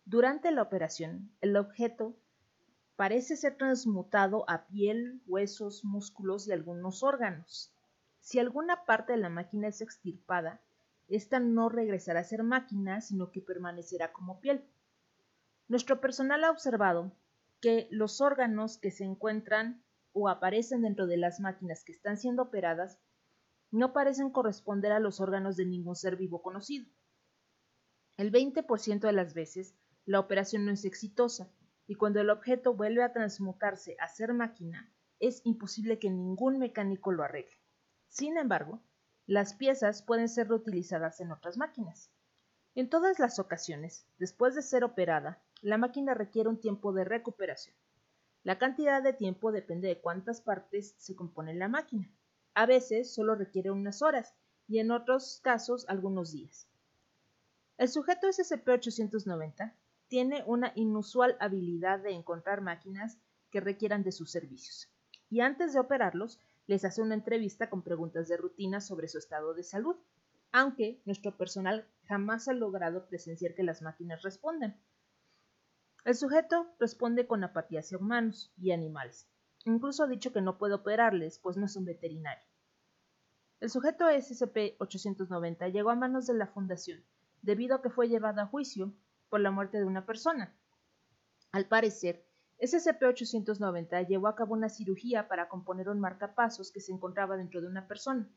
Durante 0.04 0.52
la 0.52 0.62
operación, 0.62 1.32
el 1.40 1.56
objeto 1.56 2.16
parece 2.94 3.36
ser 3.36 3.56
transmutado 3.56 4.48
a 4.48 4.68
piel, 4.68 5.20
huesos, 5.26 5.84
músculos 5.84 6.46
y 6.46 6.52
algunos 6.52 7.02
órganos. 7.02 7.74
Si 8.20 8.38
alguna 8.38 8.84
parte 8.84 9.14
de 9.14 9.18
la 9.18 9.30
máquina 9.30 9.66
es 9.66 9.80
extirpada, 9.80 10.62
esta 11.08 11.40
no 11.40 11.68
regresará 11.68 12.20
a 12.20 12.24
ser 12.24 12.44
máquina, 12.44 13.00
sino 13.00 13.32
que 13.32 13.40
permanecerá 13.40 14.12
como 14.12 14.40
piel. 14.40 14.64
Nuestro 15.66 16.00
personal 16.00 16.44
ha 16.44 16.52
observado 16.52 17.10
que 17.60 17.88
los 17.90 18.20
órganos 18.20 18.78
que 18.78 18.92
se 18.92 19.02
encuentran 19.02 19.82
o 20.12 20.28
aparecen 20.28 20.82
dentro 20.82 21.08
de 21.08 21.16
las 21.16 21.40
máquinas 21.40 21.82
que 21.82 21.90
están 21.90 22.16
siendo 22.16 22.44
operadas 22.44 23.00
no 23.76 23.92
parecen 23.92 24.30
corresponder 24.30 24.92
a 24.92 25.00
los 25.00 25.20
órganos 25.20 25.56
de 25.56 25.66
ningún 25.66 25.96
ser 25.96 26.16
vivo 26.16 26.42
conocido. 26.42 26.86
El 28.16 28.32
20% 28.32 29.00
de 29.00 29.12
las 29.12 29.34
veces 29.34 29.74
la 30.06 30.20
operación 30.20 30.64
no 30.64 30.72
es 30.72 30.84
exitosa 30.84 31.52
y 31.86 31.96
cuando 31.96 32.20
el 32.20 32.30
objeto 32.30 32.74
vuelve 32.74 33.02
a 33.02 33.12
transmutarse 33.12 33.96
a 34.00 34.08
ser 34.08 34.32
máquina, 34.32 34.92
es 35.20 35.42
imposible 35.44 35.98
que 35.98 36.10
ningún 36.10 36.58
mecánico 36.58 37.12
lo 37.12 37.22
arregle. 37.22 37.56
Sin 38.08 38.38
embargo, 38.38 38.82
las 39.26 39.54
piezas 39.54 40.02
pueden 40.02 40.28
ser 40.28 40.48
reutilizadas 40.48 41.20
en 41.20 41.32
otras 41.32 41.56
máquinas. 41.56 42.10
En 42.74 42.88
todas 42.88 43.18
las 43.18 43.38
ocasiones, 43.38 44.06
después 44.18 44.54
de 44.54 44.62
ser 44.62 44.84
operada, 44.84 45.42
la 45.60 45.78
máquina 45.78 46.14
requiere 46.14 46.48
un 46.48 46.60
tiempo 46.60 46.92
de 46.92 47.04
recuperación. 47.04 47.74
La 48.42 48.58
cantidad 48.58 49.02
de 49.02 49.12
tiempo 49.12 49.52
depende 49.52 49.88
de 49.88 50.00
cuántas 50.00 50.40
partes 50.40 50.94
se 50.98 51.16
compone 51.16 51.54
la 51.54 51.68
máquina. 51.68 52.10
A 52.56 52.64
veces 52.64 53.12
solo 53.12 53.34
requiere 53.34 53.70
unas 53.70 54.00
horas 54.00 54.34
y 54.66 54.78
en 54.78 54.90
otros 54.90 55.40
casos 55.44 55.84
algunos 55.90 56.32
días. 56.32 56.66
El 57.76 57.90
sujeto 57.90 58.28
SCP-890 58.28 59.74
tiene 60.08 60.42
una 60.46 60.72
inusual 60.74 61.36
habilidad 61.38 61.98
de 61.98 62.12
encontrar 62.12 62.62
máquinas 62.62 63.18
que 63.50 63.60
requieran 63.60 64.02
de 64.04 64.12
sus 64.12 64.30
servicios 64.30 64.88
y 65.28 65.40
antes 65.40 65.74
de 65.74 65.80
operarlos 65.80 66.40
les 66.66 66.86
hace 66.86 67.02
una 67.02 67.12
entrevista 67.14 67.68
con 67.68 67.82
preguntas 67.82 68.26
de 68.26 68.38
rutina 68.38 68.80
sobre 68.80 69.08
su 69.08 69.18
estado 69.18 69.52
de 69.52 69.62
salud, 69.62 69.96
aunque 70.50 71.02
nuestro 71.04 71.36
personal 71.36 71.86
jamás 72.06 72.48
ha 72.48 72.54
logrado 72.54 73.06
presenciar 73.06 73.54
que 73.54 73.64
las 73.64 73.82
máquinas 73.82 74.22
respondan. 74.22 74.80
El 76.06 76.14
sujeto 76.14 76.74
responde 76.80 77.26
con 77.26 77.44
apatía 77.44 77.80
hacia 77.80 77.98
humanos 77.98 78.50
y 78.56 78.70
animales. 78.70 79.28
Incluso 79.66 80.04
ha 80.04 80.06
dicho 80.06 80.32
que 80.32 80.40
no 80.40 80.58
puede 80.58 80.74
operarles, 80.74 81.40
pues 81.40 81.56
no 81.56 81.66
es 81.66 81.74
un 81.74 81.84
veterinario. 81.84 82.44
El 83.58 83.68
sujeto 83.68 84.04
SCP-890 84.04 85.72
llegó 85.72 85.90
a 85.90 85.96
manos 85.96 86.28
de 86.28 86.34
la 86.34 86.46
Fundación 86.46 87.04
debido 87.42 87.74
a 87.74 87.82
que 87.82 87.90
fue 87.90 88.08
llevado 88.08 88.40
a 88.40 88.46
juicio 88.46 88.94
por 89.28 89.40
la 89.40 89.50
muerte 89.50 89.78
de 89.78 89.84
una 89.84 90.06
persona. 90.06 90.54
Al 91.50 91.66
parecer, 91.66 92.24
SCP-890 92.60 94.06
llevó 94.06 94.28
a 94.28 94.36
cabo 94.36 94.54
una 94.54 94.68
cirugía 94.68 95.26
para 95.26 95.48
componer 95.48 95.88
un 95.88 95.98
marcapasos 95.98 96.70
que 96.70 96.80
se 96.80 96.92
encontraba 96.92 97.36
dentro 97.36 97.60
de 97.60 97.66
una 97.66 97.88
persona. 97.88 98.30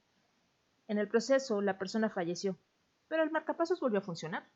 En 0.88 0.98
el 0.98 1.08
proceso, 1.08 1.62
la 1.62 1.78
persona 1.78 2.10
falleció, 2.10 2.58
pero 3.08 3.22
el 3.22 3.30
marcapasos 3.30 3.80
volvió 3.80 4.00
a 4.00 4.04
funcionar. 4.04 4.50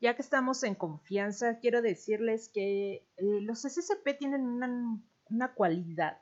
Ya 0.00 0.14
que 0.14 0.22
estamos 0.22 0.62
en 0.62 0.74
confianza, 0.74 1.58
quiero 1.58 1.82
decirles 1.82 2.48
que 2.48 3.06
eh, 3.16 3.40
los 3.42 3.62
SCP 3.62 4.18
tienen 4.18 4.42
una, 4.42 5.02
una 5.30 5.54
cualidad 5.54 6.20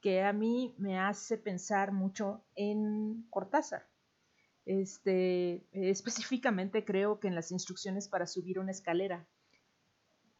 que 0.00 0.22
a 0.22 0.32
mí 0.32 0.74
me 0.78 0.98
hace 0.98 1.38
pensar 1.38 1.92
mucho 1.92 2.44
en 2.54 3.26
Cortázar. 3.30 3.88
Este, 4.64 5.66
específicamente 5.72 6.84
creo 6.84 7.20
que 7.20 7.28
en 7.28 7.34
las 7.34 7.50
instrucciones 7.52 8.08
para 8.08 8.26
subir 8.26 8.58
una 8.58 8.70
escalera. 8.70 9.26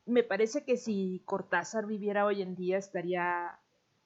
Me 0.04 0.22
parece 0.22 0.64
que 0.64 0.76
si 0.76 1.22
Cortázar 1.24 1.86
viviera 1.86 2.24
hoy 2.26 2.42
en 2.42 2.54
día 2.54 2.78
estaría 2.78 3.58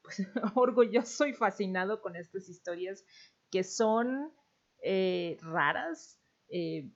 pues, 0.03 0.23
orgulloso 0.55 1.27
y 1.27 1.33
fascinado 1.33 2.01
con 2.01 2.17
estas 2.17 2.49
historias 2.49 3.05
que 3.51 3.65
son 3.65 4.33
eh, 4.83 5.38
raras 5.43 6.21
eh, 6.49 6.91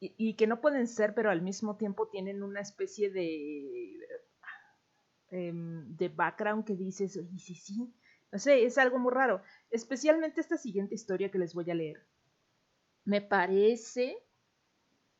y, 0.00 0.34
que 0.34 0.46
no 0.46 0.60
pueden 0.60 0.86
ser, 0.86 1.14
pero 1.14 1.30
al 1.30 1.42
mismo 1.42 1.76
tiempo 1.76 2.08
tienen 2.08 2.42
una 2.42 2.60
especie 2.60 3.10
de 3.10 3.98
em, 5.30 5.96
de 5.96 6.08
background 6.08 6.64
que 6.64 6.76
dices, 6.76 7.16
oye, 7.16 7.38
sí, 7.38 7.54
sí, 7.54 7.92
no 8.30 8.38
sé, 8.38 8.64
es 8.64 8.78
algo 8.78 8.98
muy 8.98 9.12
raro. 9.12 9.42
Especialmente 9.70 10.40
esta 10.40 10.56
siguiente 10.56 10.94
historia 10.94 11.30
que 11.30 11.38
les 11.38 11.54
voy 11.54 11.70
a 11.70 11.74
leer. 11.74 12.06
Me 13.04 13.20
parece, 13.20 14.18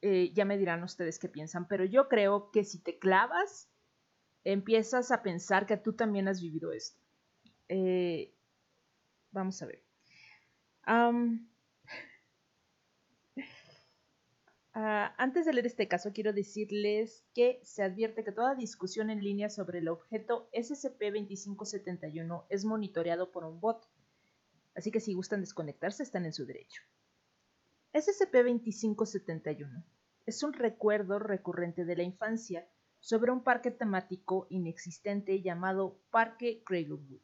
eh, 0.02 0.30
ya 0.32 0.44
me 0.44 0.58
dirán 0.58 0.82
ustedes 0.82 1.18
qué 1.18 1.28
piensan, 1.28 1.66
pero 1.66 1.84
yo 1.84 2.08
creo 2.08 2.50
que 2.50 2.64
si 2.64 2.78
te 2.78 2.98
clavas, 2.98 3.68
empiezas 4.44 5.10
a 5.10 5.22
pensar 5.22 5.66
que 5.66 5.76
tú 5.76 5.94
también 5.94 6.28
has 6.28 6.40
vivido 6.40 6.72
esto. 6.72 7.00
Eh, 7.68 8.34
vamos 9.30 9.60
a 9.62 9.66
ver. 9.66 9.82
Ah, 14.80 15.12
antes 15.18 15.44
de 15.44 15.52
leer 15.52 15.66
este 15.66 15.88
caso, 15.88 16.12
quiero 16.12 16.32
decirles 16.32 17.26
que 17.34 17.58
se 17.64 17.82
advierte 17.82 18.22
que 18.22 18.30
toda 18.30 18.54
discusión 18.54 19.10
en 19.10 19.24
línea 19.24 19.50
sobre 19.50 19.80
el 19.80 19.88
objeto 19.88 20.48
SCP-2571 20.52 22.46
es 22.48 22.64
monitoreado 22.64 23.32
por 23.32 23.44
un 23.44 23.58
bot, 23.58 23.90
así 24.76 24.92
que 24.92 25.00
si 25.00 25.14
gustan 25.14 25.40
desconectarse 25.40 26.04
están 26.04 26.26
en 26.26 26.32
su 26.32 26.46
derecho. 26.46 26.80
SCP-2571 27.92 29.84
es 30.26 30.44
un 30.44 30.52
recuerdo 30.52 31.18
recurrente 31.18 31.84
de 31.84 31.96
la 31.96 32.04
infancia 32.04 32.68
sobre 33.00 33.32
un 33.32 33.42
parque 33.42 33.72
temático 33.72 34.46
inexistente 34.48 35.42
llamado 35.42 36.00
Parque 36.12 36.62
Craiglewood. 36.64 37.20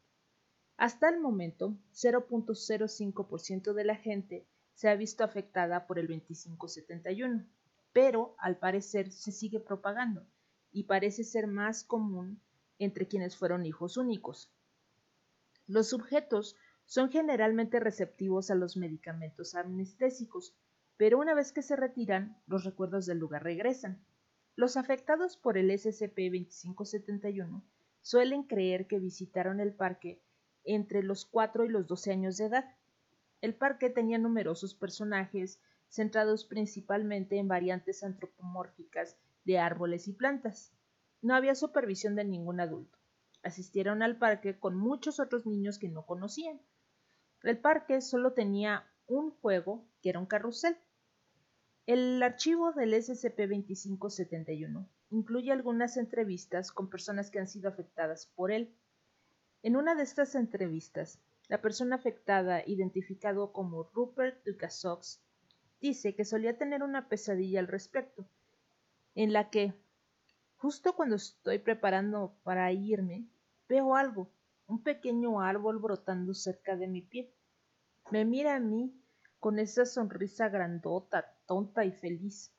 Hasta 0.75 1.07
el 1.07 1.21
momento, 1.21 1.77
0.05% 1.93 3.71
de 3.71 3.85
la 3.85 3.95
gente 3.95 4.45
se 4.75 4.89
ha 4.89 4.95
visto 4.95 5.23
afectada 5.23 5.87
por 5.87 5.97
el 5.97 6.07
2571, 6.07 7.45
pero 7.93 8.35
al 8.37 8.57
parecer 8.57 9.11
se 9.11 9.31
sigue 9.31 9.59
propagando 9.59 10.27
y 10.71 10.83
parece 10.83 11.23
ser 11.23 11.47
más 11.47 11.83
común 11.83 12.41
entre 12.77 13.07
quienes 13.07 13.37
fueron 13.37 13.65
hijos 13.65 13.97
únicos. 13.97 14.51
Los 15.65 15.87
sujetos 15.87 16.57
son 16.85 17.09
generalmente 17.09 17.79
receptivos 17.79 18.51
a 18.51 18.55
los 18.55 18.77
medicamentos 18.77 19.55
anestésicos, 19.55 20.53
pero 20.97 21.17
una 21.17 21.33
vez 21.33 21.51
que 21.51 21.61
se 21.61 21.75
retiran, 21.75 22.37
los 22.45 22.63
recuerdos 22.65 23.05
del 23.05 23.17
lugar 23.17 23.43
regresan. 23.43 24.05
Los 24.55 24.77
afectados 24.77 25.37
por 25.37 25.57
el 25.57 25.71
SCP-2571 25.71 27.63
suelen 28.01 28.43
creer 28.43 28.87
que 28.87 28.99
visitaron 28.99 29.59
el 29.59 29.73
parque 29.73 30.21
entre 30.63 31.01
los 31.01 31.25
4 31.25 31.65
y 31.65 31.69
los 31.69 31.87
12 31.87 32.11
años 32.11 32.37
de 32.37 32.45
edad, 32.45 32.75
el 33.45 33.53
parque 33.53 33.91
tenía 33.91 34.17
numerosos 34.17 34.73
personajes, 34.73 35.61
centrados 35.87 36.45
principalmente 36.45 37.37
en 37.37 37.47
variantes 37.47 38.03
antropomórficas 38.03 39.17
de 39.43 39.59
árboles 39.59 40.07
y 40.07 40.13
plantas. 40.13 40.73
No 41.21 41.35
había 41.35 41.53
supervisión 41.53 42.15
de 42.15 42.25
ningún 42.25 42.59
adulto. 42.59 42.97
Asistieron 43.43 44.01
al 44.01 44.17
parque 44.17 44.57
con 44.57 44.75
muchos 44.75 45.19
otros 45.19 45.45
niños 45.45 45.77
que 45.77 45.89
no 45.89 46.07
conocían. 46.07 46.59
El 47.43 47.59
parque 47.59 48.01
solo 48.01 48.33
tenía 48.33 48.83
un 49.05 49.29
juego, 49.29 49.85
que 50.01 50.09
era 50.09 50.19
un 50.19 50.25
carrusel. 50.25 50.75
El 51.85 52.23
archivo 52.23 52.73
del 52.73 52.95
SCP-2571 52.95 54.87
incluye 55.11 55.51
algunas 55.51 55.97
entrevistas 55.97 56.71
con 56.71 56.89
personas 56.89 57.29
que 57.29 57.37
han 57.37 57.47
sido 57.47 57.69
afectadas 57.69 58.25
por 58.35 58.51
él. 58.51 58.75
En 59.61 59.75
una 59.75 59.93
de 59.93 60.01
estas 60.01 60.33
entrevistas, 60.33 61.19
la 61.47 61.61
persona 61.61 61.95
afectada, 61.95 62.63
identificado 62.65 63.51
como 63.51 63.83
Rupert 63.93 64.43
Dukasox, 64.45 65.21
dice 65.79 66.15
que 66.15 66.25
solía 66.25 66.57
tener 66.57 66.81
una 66.83 67.07
pesadilla 67.07 67.59
al 67.59 67.67
respecto, 67.67 68.27
en 69.13 69.33
la 69.33 69.49
que, 69.49 69.73
justo 70.57 70.95
cuando 70.95 71.15
estoy 71.15 71.59
preparando 71.59 72.35
para 72.43 72.71
irme, 72.71 73.27
veo 73.69 73.95
algo, 73.95 74.31
un 74.67 74.81
pequeño 74.81 75.41
árbol 75.41 75.79
brotando 75.79 76.33
cerca 76.33 76.75
de 76.75 76.87
mi 76.87 77.01
pie. 77.01 77.31
Me 78.11 78.25
mira 78.25 78.55
a 78.55 78.59
mí 78.59 78.93
con 79.39 79.59
esa 79.59 79.85
sonrisa 79.85 80.49
grandota, 80.49 81.37
tonta 81.45 81.85
y 81.85 81.91
feliz. 81.91 82.51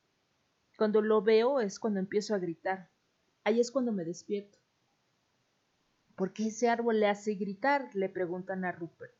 Cuando 0.79 1.03
lo 1.03 1.23
veo 1.23 1.61
es 1.61 1.81
cuando 1.81 1.99
empiezo 1.99 2.35
a 2.35 2.39
gritar. 2.39 2.91
Ahí 3.43 3.61
es 3.61 3.73
cuando 3.73 3.93
me 3.93 4.05
despierto. 4.05 4.59
¿Por 6.17 6.33
qué 6.33 6.49
ese 6.49 6.71
árbol 6.71 6.99
le 6.99 7.09
hace 7.09 7.35
gritar? 7.35 7.95
le 7.95 8.09
preguntan 8.09 8.65
a 8.65 8.73
Rupert, 8.73 9.15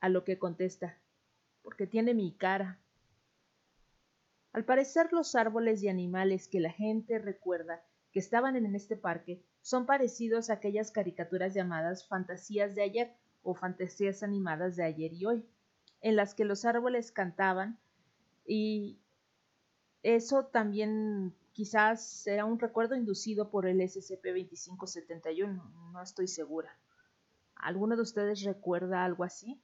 a 0.00 0.08
lo 0.08 0.24
que 0.24 0.38
contesta, 0.38 0.98
porque 1.62 1.86
tiene 1.86 2.14
mi 2.14 2.36
cara. 2.36 2.80
Al 4.52 4.64
parecer 4.64 5.12
los 5.12 5.36
árboles 5.36 5.82
y 5.82 5.88
animales 5.88 6.48
que 6.48 6.58
la 6.58 6.72
gente 6.72 7.20
recuerda 7.20 7.84
que 8.10 8.18
estaban 8.18 8.56
en 8.56 8.74
este 8.74 8.96
parque 8.96 9.42
son 9.62 9.86
parecidos 9.86 10.50
a 10.50 10.54
aquellas 10.54 10.90
caricaturas 10.90 11.54
llamadas 11.54 12.06
fantasías 12.08 12.74
de 12.74 12.82
ayer 12.82 13.14
o 13.44 13.54
fantasías 13.54 14.24
animadas 14.24 14.74
de 14.74 14.82
ayer 14.82 15.12
y 15.12 15.24
hoy, 15.24 15.46
en 16.00 16.16
las 16.16 16.34
que 16.34 16.44
los 16.44 16.64
árboles 16.64 17.12
cantaban 17.12 17.78
y 18.44 18.98
eso 20.02 20.46
también 20.46 21.34
Quizás 21.52 22.26
era 22.26 22.44
un 22.44 22.58
recuerdo 22.58 22.96
inducido 22.96 23.50
por 23.50 23.66
el 23.66 23.80
SCP-2571, 23.80 25.92
no 25.92 26.02
estoy 26.02 26.26
segura. 26.26 26.76
¿Alguno 27.54 27.96
de 27.96 28.02
ustedes 28.02 28.42
recuerda 28.42 29.04
algo 29.04 29.24
así? 29.24 29.60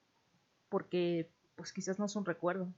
Porque, 0.68 1.33
pues 1.57 1.72
quizás 1.72 1.98
no 1.98 2.05
es 2.05 2.14
un 2.14 2.27
recuerdo. 2.27 2.72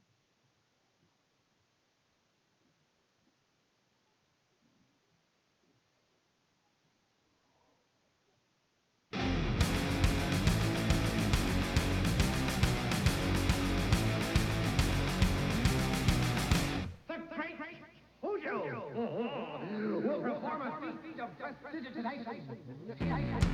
A 23.00 23.49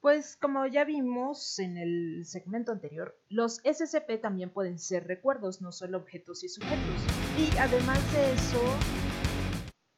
Pues 0.00 0.36
como 0.36 0.66
ya 0.66 0.84
vimos 0.84 1.58
en 1.58 1.76
el 1.76 2.24
segmento 2.26 2.70
anterior, 2.70 3.18
los 3.28 3.60
SCP 3.64 4.20
también 4.20 4.50
pueden 4.50 4.78
ser 4.78 5.06
recuerdos, 5.06 5.60
no 5.60 5.72
solo 5.72 5.98
objetos 5.98 6.44
y 6.44 6.48
sujetos. 6.48 7.00
Y 7.36 7.56
además 7.58 8.12
de 8.12 8.32
eso, 8.32 8.60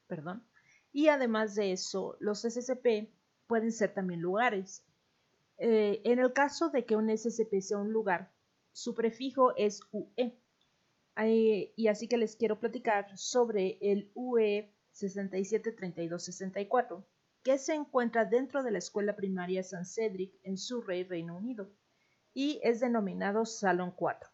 perdón, 0.06 0.42
y 0.92 1.08
además 1.08 1.54
de 1.54 1.72
eso, 1.72 2.16
los 2.20 2.40
SCP 2.40 3.10
pueden 3.46 3.70
ser 3.72 3.92
también 3.92 4.20
lugares. 4.20 4.82
Eh, 5.58 6.00
en 6.04 6.18
el 6.20 6.32
caso 6.32 6.70
de 6.70 6.86
que 6.86 6.96
un 6.96 7.10
SCP 7.10 7.60
sea 7.60 7.78
un 7.78 7.92
lugar, 7.92 8.32
su 8.72 8.94
prefijo 8.94 9.54
es 9.56 9.82
UE. 9.92 10.40
Eh, 11.16 11.72
y 11.76 11.88
así 11.88 12.08
que 12.08 12.16
les 12.16 12.36
quiero 12.36 12.60
platicar 12.60 13.16
sobre 13.18 13.76
el 13.80 14.10
UE 14.14 14.72
673264 15.00 17.06
que 17.42 17.58
se 17.58 17.74
encuentra 17.74 18.24
dentro 18.24 18.62
de 18.62 18.70
la 18.72 18.78
escuela 18.78 19.16
primaria 19.16 19.62
San 19.62 19.86
Cedric 19.86 20.34
en 20.42 20.58
Surrey, 20.58 21.04
Reino 21.04 21.36
Unido, 21.36 21.70
y 22.34 22.60
es 22.62 22.80
denominado 22.80 23.46
Salón 23.46 23.92
4. 23.92 24.28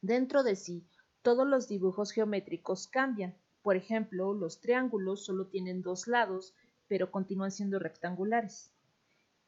Dentro 0.00 0.42
de 0.42 0.56
sí, 0.56 0.86
todos 1.22 1.46
los 1.46 1.68
dibujos 1.68 2.12
geométricos 2.12 2.88
cambian. 2.88 3.36
Por 3.62 3.76
ejemplo, 3.76 4.34
los 4.34 4.60
triángulos 4.60 5.24
solo 5.24 5.48
tienen 5.48 5.82
dos 5.82 6.06
lados, 6.06 6.54
pero 6.86 7.10
continúan 7.10 7.50
siendo 7.50 7.78
rectangulares. 7.78 8.72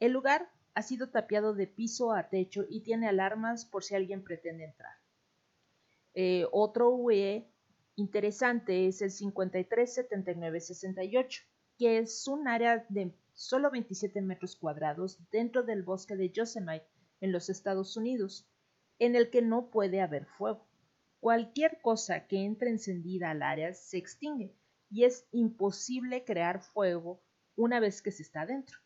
El 0.00 0.12
lugar 0.12 0.50
ha 0.74 0.82
sido 0.82 1.10
tapiado 1.10 1.54
de 1.54 1.66
piso 1.66 2.12
a 2.12 2.28
techo 2.28 2.64
y 2.68 2.80
tiene 2.80 3.08
alarmas 3.08 3.66
por 3.66 3.84
si 3.84 3.94
alguien 3.94 4.24
pretende 4.24 4.64
entrar. 4.64 4.94
Eh, 6.14 6.46
otro 6.50 6.90
UE 6.90 7.50
interesante 7.96 8.86
es 8.86 9.02
el 9.02 9.10
537968 9.10 11.42
que 11.78 11.98
es 11.98 12.26
un 12.26 12.48
área 12.48 12.86
de 12.88 13.14
solo 13.34 13.70
27 13.70 14.22
metros 14.22 14.56
cuadrados 14.56 15.18
dentro 15.30 15.62
del 15.62 15.82
bosque 15.82 16.16
de 16.16 16.30
Yosemite 16.30 16.86
en 17.20 17.32
los 17.32 17.50
Estados 17.50 17.96
Unidos, 17.96 18.48
en 18.98 19.14
el 19.14 19.30
que 19.30 19.42
no 19.42 19.68
puede 19.68 20.00
haber 20.00 20.26
fuego. 20.26 20.66
Cualquier 21.20 21.80
cosa 21.82 22.26
que 22.26 22.44
entre 22.44 22.70
encendida 22.70 23.30
al 23.30 23.42
área 23.42 23.74
se 23.74 23.98
extingue 23.98 24.54
y 24.90 25.04
es 25.04 25.26
imposible 25.32 26.24
crear 26.24 26.62
fuego 26.62 27.20
una 27.56 27.80
vez 27.80 28.00
que 28.00 28.12
se 28.12 28.22
está 28.22 28.46
dentro. 28.46 28.78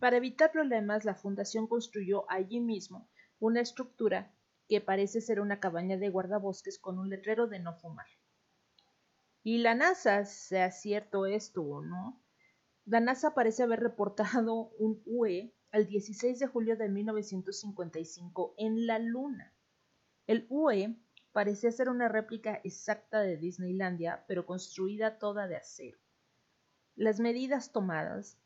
Para 0.00 0.16
evitar 0.16 0.52
problemas, 0.52 1.04
la 1.04 1.14
fundación 1.14 1.66
construyó 1.66 2.30
allí 2.30 2.60
mismo 2.60 3.08
una 3.40 3.60
estructura 3.60 4.32
que 4.68 4.80
parece 4.80 5.20
ser 5.20 5.40
una 5.40 5.60
cabaña 5.60 5.96
de 5.96 6.08
guardabosques 6.08 6.78
con 6.78 6.98
un 6.98 7.10
letrero 7.10 7.46
de 7.46 7.58
no 7.58 7.74
fumar. 7.74 8.06
Y 9.42 9.58
la 9.58 9.74
NASA, 9.74 10.24
sea 10.24 10.70
cierto 10.70 11.26
esto 11.26 11.62
o 11.62 11.82
no, 11.82 12.20
la 12.84 13.00
NASA 13.00 13.34
parece 13.34 13.62
haber 13.62 13.80
reportado 13.80 14.70
un 14.78 15.02
UE 15.06 15.54
el 15.72 15.86
16 15.86 16.38
de 16.38 16.46
julio 16.46 16.76
de 16.76 16.88
1955 16.88 18.54
en 18.56 18.86
la 18.86 18.98
Luna. 18.98 19.54
El 20.26 20.46
UE 20.48 20.96
parecía 21.32 21.70
ser 21.70 21.88
una 21.88 22.08
réplica 22.08 22.60
exacta 22.64 23.20
de 23.20 23.36
Disneylandia, 23.36 24.24
pero 24.26 24.46
construida 24.46 25.18
toda 25.18 25.46
de 25.46 25.56
acero. 25.56 25.98
Las 26.96 27.20
medidas 27.20 27.72
tomadas 27.72 28.38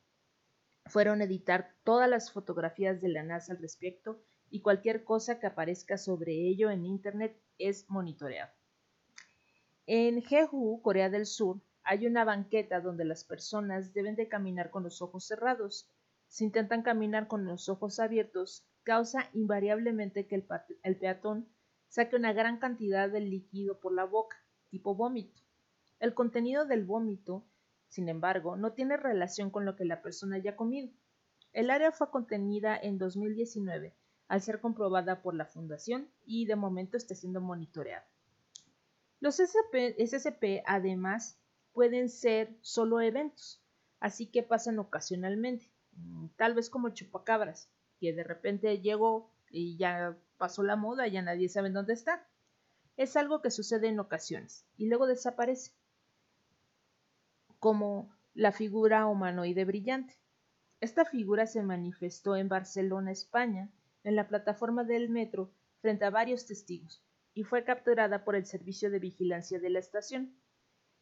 fueron 0.87 1.23
editar 1.23 1.75
todas 1.85 2.11
las 2.11 2.33
fotografías 2.33 3.01
de 3.01 3.09
la 3.09 3.23
NASA 3.23 3.53
al 3.53 3.59
respecto 3.59 4.23
y 4.51 4.61
cualquier 4.61 5.05
cosa 5.05 5.41
que 5.41 5.47
aparezca 5.47 5.97
sobre 5.97 6.33
ello 6.33 6.71
en 6.71 6.85
Internet 6.85 7.41
es 7.59 7.89
monitoreado. 7.89 8.53
En 9.87 10.23
Jeju, 10.23 10.81
Corea 10.81 11.11
del 11.11 11.27
Sur, 11.27 11.61
hay 11.83 12.07
una 12.07 12.25
banqueta 12.25 12.81
donde 12.81 13.05
las 13.05 13.25
personas 13.25 13.93
deben 13.93 14.15
de 14.15 14.29
caminar 14.29 14.71
con 14.71 14.85
los 14.85 15.03
ojos 15.03 15.27
cerrados. 15.27 15.91
Si 16.29 16.45
intentan 16.45 16.85
caminar 16.85 17.27
con 17.27 17.45
los 17.45 17.69
ojos 17.69 17.99
abiertos, 17.99 18.65
causa 18.85 19.29
invariablemente 19.33 20.29
que 20.29 20.37
el, 20.37 20.47
el 20.85 20.97
peatón 20.99 21.49
saque 21.89 22.15
una 22.15 22.33
gran 22.33 22.59
cantidad 22.59 23.11
de 23.11 23.23
líquido 23.23 23.81
por 23.81 23.93
la 23.93 24.05
boca, 24.05 24.37
tipo 24.71 24.95
vómito. 24.95 25.43
El 25.99 26.15
contenido 26.15 26.65
del 26.65 26.85
vómito, 26.85 27.45
sin 27.89 28.09
embargo, 28.09 28.57
no 28.57 28.75
tiene 28.75 28.97
relación 28.97 29.51
con 29.51 29.65
lo 29.65 29.75
que 29.75 29.85
la 29.85 30.01
persona 30.01 30.37
haya 30.37 30.55
comido. 30.55 30.93
El 31.53 31.71
área 31.71 31.91
fue 31.91 32.09
contenida 32.09 32.79
en 32.81 32.99
2019 32.99 33.97
al 34.29 34.43
ser 34.43 34.61
comprobada 34.61 35.23
por 35.23 35.35
la 35.35 35.47
Fundación 35.47 36.09
y 36.25 36.47
de 36.47 36.55
momento 36.55 36.97
está 36.97 37.17
siendo 37.17 37.41
monitoreada. 37.41 38.07
Los 39.23 39.37
SCP, 39.37 40.65
además 40.67 41.39
pueden 41.73 42.09
ser 42.09 42.59
solo 42.61 43.01
eventos, 43.01 43.63
así 44.01 44.27
que 44.27 44.43
pasan 44.43 44.81
ocasionalmente, 44.81 45.71
mm, 45.93 46.27
tal 46.35 46.55
vez 46.55 46.69
como 46.69 46.89
chupacabras, 46.89 47.71
que 48.01 48.13
de 48.13 48.25
repente 48.25 48.81
llegó 48.81 49.31
y 49.49 49.77
ya 49.77 50.19
pasó 50.39 50.65
la 50.65 50.75
moda, 50.75 51.07
ya 51.07 51.23
nadie 51.23 51.49
sabe 51.49 51.71
dónde 51.71 51.93
está. 51.93 52.27
Es 52.97 53.17
algo 53.17 53.43
que 53.43 53.53
sucede 53.53 53.87
en 53.87 54.01
ocasiones 54.01 54.67
y 54.77 54.87
luego 54.89 55.07
desaparece, 55.07 55.71
como 57.61 58.13
la 58.35 58.51
figura 58.51 59.07
humanoide 59.07 59.65
brillante. 59.65 60.19
Esta 60.81 61.05
figura 61.05 61.47
se 61.47 61.63
manifestó 61.63 62.35
en 62.35 62.49
Barcelona, 62.49 63.13
España, 63.13 63.71
en 64.03 64.17
la 64.17 64.27
plataforma 64.27 64.83
del 64.83 65.11
metro 65.11 65.53
frente 65.81 66.07
a 66.07 66.11
varios 66.11 66.45
testigos, 66.45 67.05
y 67.35 67.45
fue 67.45 67.65
capturada 67.65 68.25
por 68.25 68.37
el 68.37 68.47
servicio 68.47 68.91
de 68.91 68.99
vigilancia 68.99 69.59
de 69.59 69.71
la 69.71 69.79
estación. 69.79 70.37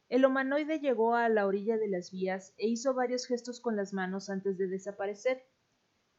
El 0.08 0.24
humanoide 0.24 0.80
llegó 0.80 1.14
a 1.14 1.28
la 1.28 1.46
orilla 1.46 1.76
de 1.76 1.88
las 1.88 2.10
vías 2.10 2.54
e 2.58 2.68
hizo 2.68 2.94
varios 2.94 3.26
gestos 3.26 3.60
con 3.60 3.76
las 3.76 3.92
manos 3.92 4.28
antes 4.30 4.58
de 4.58 4.66
desaparecer. 4.66 5.44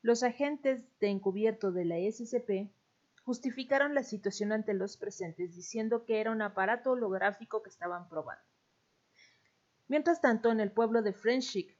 Los 0.02 0.24
agentes 0.24 0.84
de 1.00 1.08
encubierto 1.10 1.72
de 1.72 1.86
la 1.86 1.98
SCP 1.98 2.72
justificaron 3.24 3.94
la 3.94 4.04
situación 4.04 4.52
ante 4.52 4.74
los 4.74 4.98
presentes 4.98 5.56
diciendo 5.56 6.06
que 6.06 6.20
era 6.20 6.32
un 6.32 6.42
aparato 6.42 6.92
holográfico 6.92 7.62
que 7.62 7.70
estaban 7.70 8.08
probando. 8.10 8.44
Mientras 9.88 10.22
tanto, 10.22 10.52
en 10.52 10.62
el 10.62 10.72
pueblo 10.72 11.02
de 11.02 11.12
Friendship, 11.12 11.76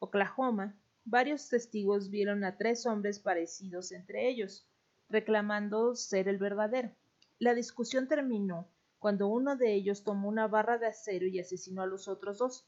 Oklahoma, 0.00 0.76
varios 1.04 1.48
testigos 1.48 2.10
vieron 2.10 2.42
a 2.42 2.56
tres 2.56 2.86
hombres 2.86 3.20
parecidos 3.20 3.92
entre 3.92 4.28
ellos, 4.28 4.68
reclamando 5.08 5.94
ser 5.94 6.28
el 6.28 6.38
verdadero. 6.38 6.90
La 7.38 7.54
discusión 7.54 8.08
terminó 8.08 8.70
cuando 8.98 9.28
uno 9.28 9.56
de 9.56 9.74
ellos 9.74 10.04
tomó 10.04 10.28
una 10.28 10.48
barra 10.48 10.78
de 10.78 10.86
acero 10.86 11.26
y 11.26 11.38
asesinó 11.38 11.82
a 11.82 11.86
los 11.86 12.08
otros 12.08 12.38
dos. 12.38 12.66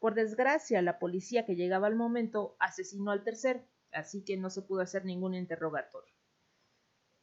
Por 0.00 0.14
desgracia, 0.14 0.82
la 0.82 0.98
policía 0.98 1.46
que 1.46 1.54
llegaba 1.54 1.86
al 1.86 1.94
momento 1.94 2.56
asesinó 2.58 3.12
al 3.12 3.22
tercero, 3.22 3.62
así 3.92 4.24
que 4.24 4.36
no 4.36 4.50
se 4.50 4.62
pudo 4.62 4.80
hacer 4.80 5.04
ningún 5.04 5.34
interrogatorio. 5.34 6.12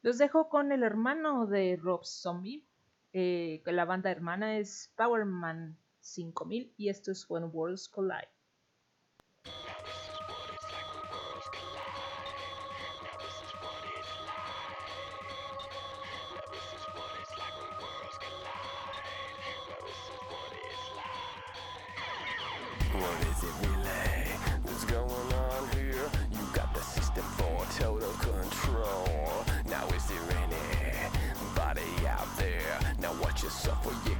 Los 0.00 0.16
dejo 0.16 0.48
con 0.48 0.72
el 0.72 0.82
hermano 0.82 1.46
de 1.46 1.76
Rob 1.76 2.04
Zombie, 2.04 2.66
eh, 3.12 3.62
que 3.64 3.72
la 3.72 3.84
banda 3.84 4.10
hermana 4.10 4.58
es 4.58 4.92
Powerman 4.96 5.76
5000 6.00 6.72
y 6.76 6.88
esto 6.88 7.12
es 7.12 7.28
When 7.28 7.50
Worlds 7.52 7.88
Collide. 7.88 8.37
What 23.00 23.20
is 23.30 23.44
it 23.44 23.54
really? 23.62 24.28
What's 24.64 24.84
going 24.84 25.32
on 25.32 25.68
here? 25.76 26.10
You 26.32 26.42
got 26.52 26.74
the 26.74 26.80
system 26.80 27.22
for 27.38 27.64
total 27.78 28.10
control. 28.14 29.44
Now 29.66 29.86
is 29.88 30.04
there 30.06 30.26
anybody 30.42 32.06
out 32.08 32.26
there? 32.38 32.80
Now 33.00 33.12
watch 33.22 33.44
yourself 33.44 33.84
for 33.84 33.92
you 34.08 34.16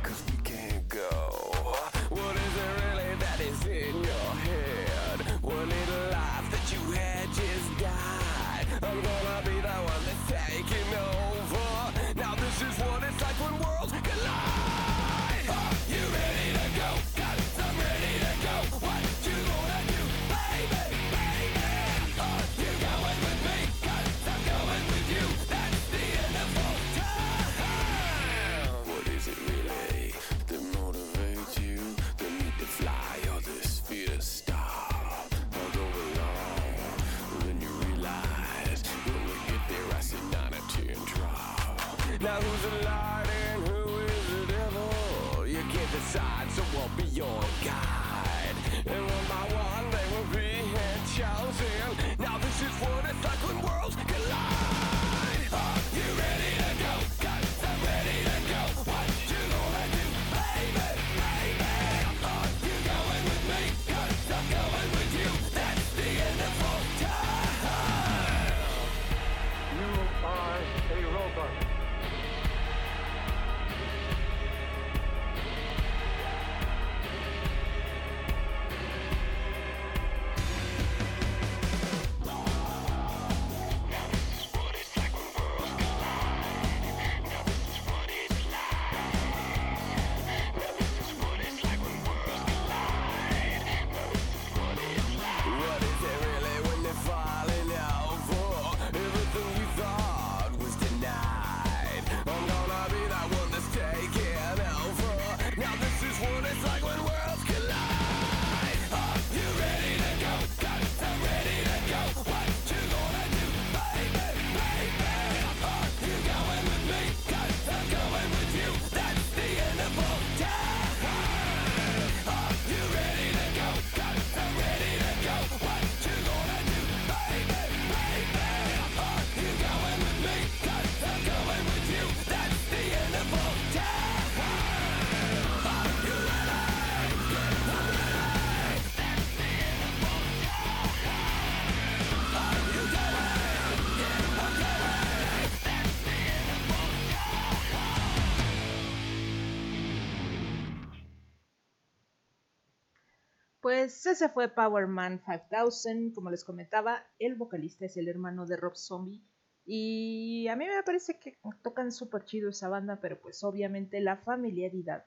Ese 153.88 154.28
fue 154.28 154.48
Power 154.48 154.86
Man 154.86 155.22
5000. 155.24 156.12
Como 156.14 156.30
les 156.30 156.44
comentaba, 156.44 157.06
el 157.18 157.36
vocalista 157.36 157.86
es 157.86 157.96
el 157.96 158.08
hermano 158.08 158.44
de 158.44 158.56
Rob 158.56 158.76
Zombie. 158.76 159.24
Y 159.64 160.46
a 160.48 160.56
mí 160.56 160.66
me 160.66 160.82
parece 160.82 161.18
que 161.18 161.38
tocan 161.62 161.90
súper 161.90 162.24
chido 162.24 162.50
esa 162.50 162.68
banda, 162.68 163.00
pero 163.00 163.18
pues 163.18 163.42
obviamente 163.44 164.00
la 164.00 164.16
familiaridad 164.16 165.06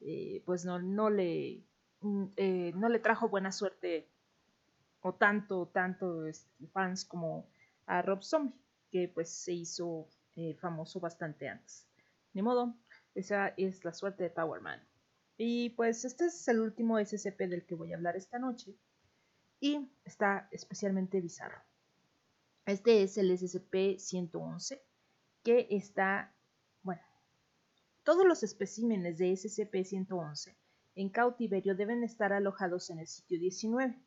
eh, 0.00 0.42
pues 0.46 0.64
no, 0.64 0.78
no, 0.78 1.10
le, 1.10 1.62
mm, 2.00 2.24
eh, 2.36 2.72
no 2.74 2.88
le 2.88 2.98
trajo 2.98 3.28
buena 3.28 3.52
suerte 3.52 4.08
o 5.00 5.14
tanto, 5.14 5.66
tanto 5.66 6.26
este, 6.26 6.66
fans 6.68 7.04
como 7.04 7.46
a 7.86 8.02
Rob 8.02 8.22
Zombie, 8.22 8.58
que 8.90 9.08
pues 9.08 9.30
se 9.30 9.52
hizo 9.52 10.08
eh, 10.36 10.54
famoso 10.54 11.00
bastante 11.00 11.48
antes. 11.48 11.86
Ni 12.32 12.42
modo, 12.42 12.74
esa 13.14 13.48
es 13.56 13.84
la 13.84 13.92
suerte 13.92 14.24
de 14.24 14.30
Power 14.30 14.60
Man. 14.60 14.80
Y 15.44 15.70
pues 15.70 16.04
este 16.04 16.26
es 16.26 16.46
el 16.46 16.60
último 16.60 17.00
SCP 17.00 17.48
del 17.48 17.66
que 17.66 17.74
voy 17.74 17.92
a 17.92 17.96
hablar 17.96 18.14
esta 18.14 18.38
noche. 18.38 18.76
Y 19.58 19.90
está 20.04 20.46
especialmente 20.52 21.20
bizarro. 21.20 21.60
Este 22.64 23.02
es 23.02 23.18
el 23.18 23.28
SCP-111 23.32 24.80
que 25.42 25.66
está, 25.70 26.32
bueno, 26.84 27.02
todos 28.04 28.24
los 28.24 28.44
especímenes 28.44 29.18
de 29.18 29.32
SCP-111 29.32 30.54
en 30.94 31.08
cautiverio 31.08 31.74
deben 31.74 32.04
estar 32.04 32.32
alojados 32.32 32.88
en 32.90 33.00
el 33.00 33.08
sitio 33.08 33.40
19, 33.40 34.00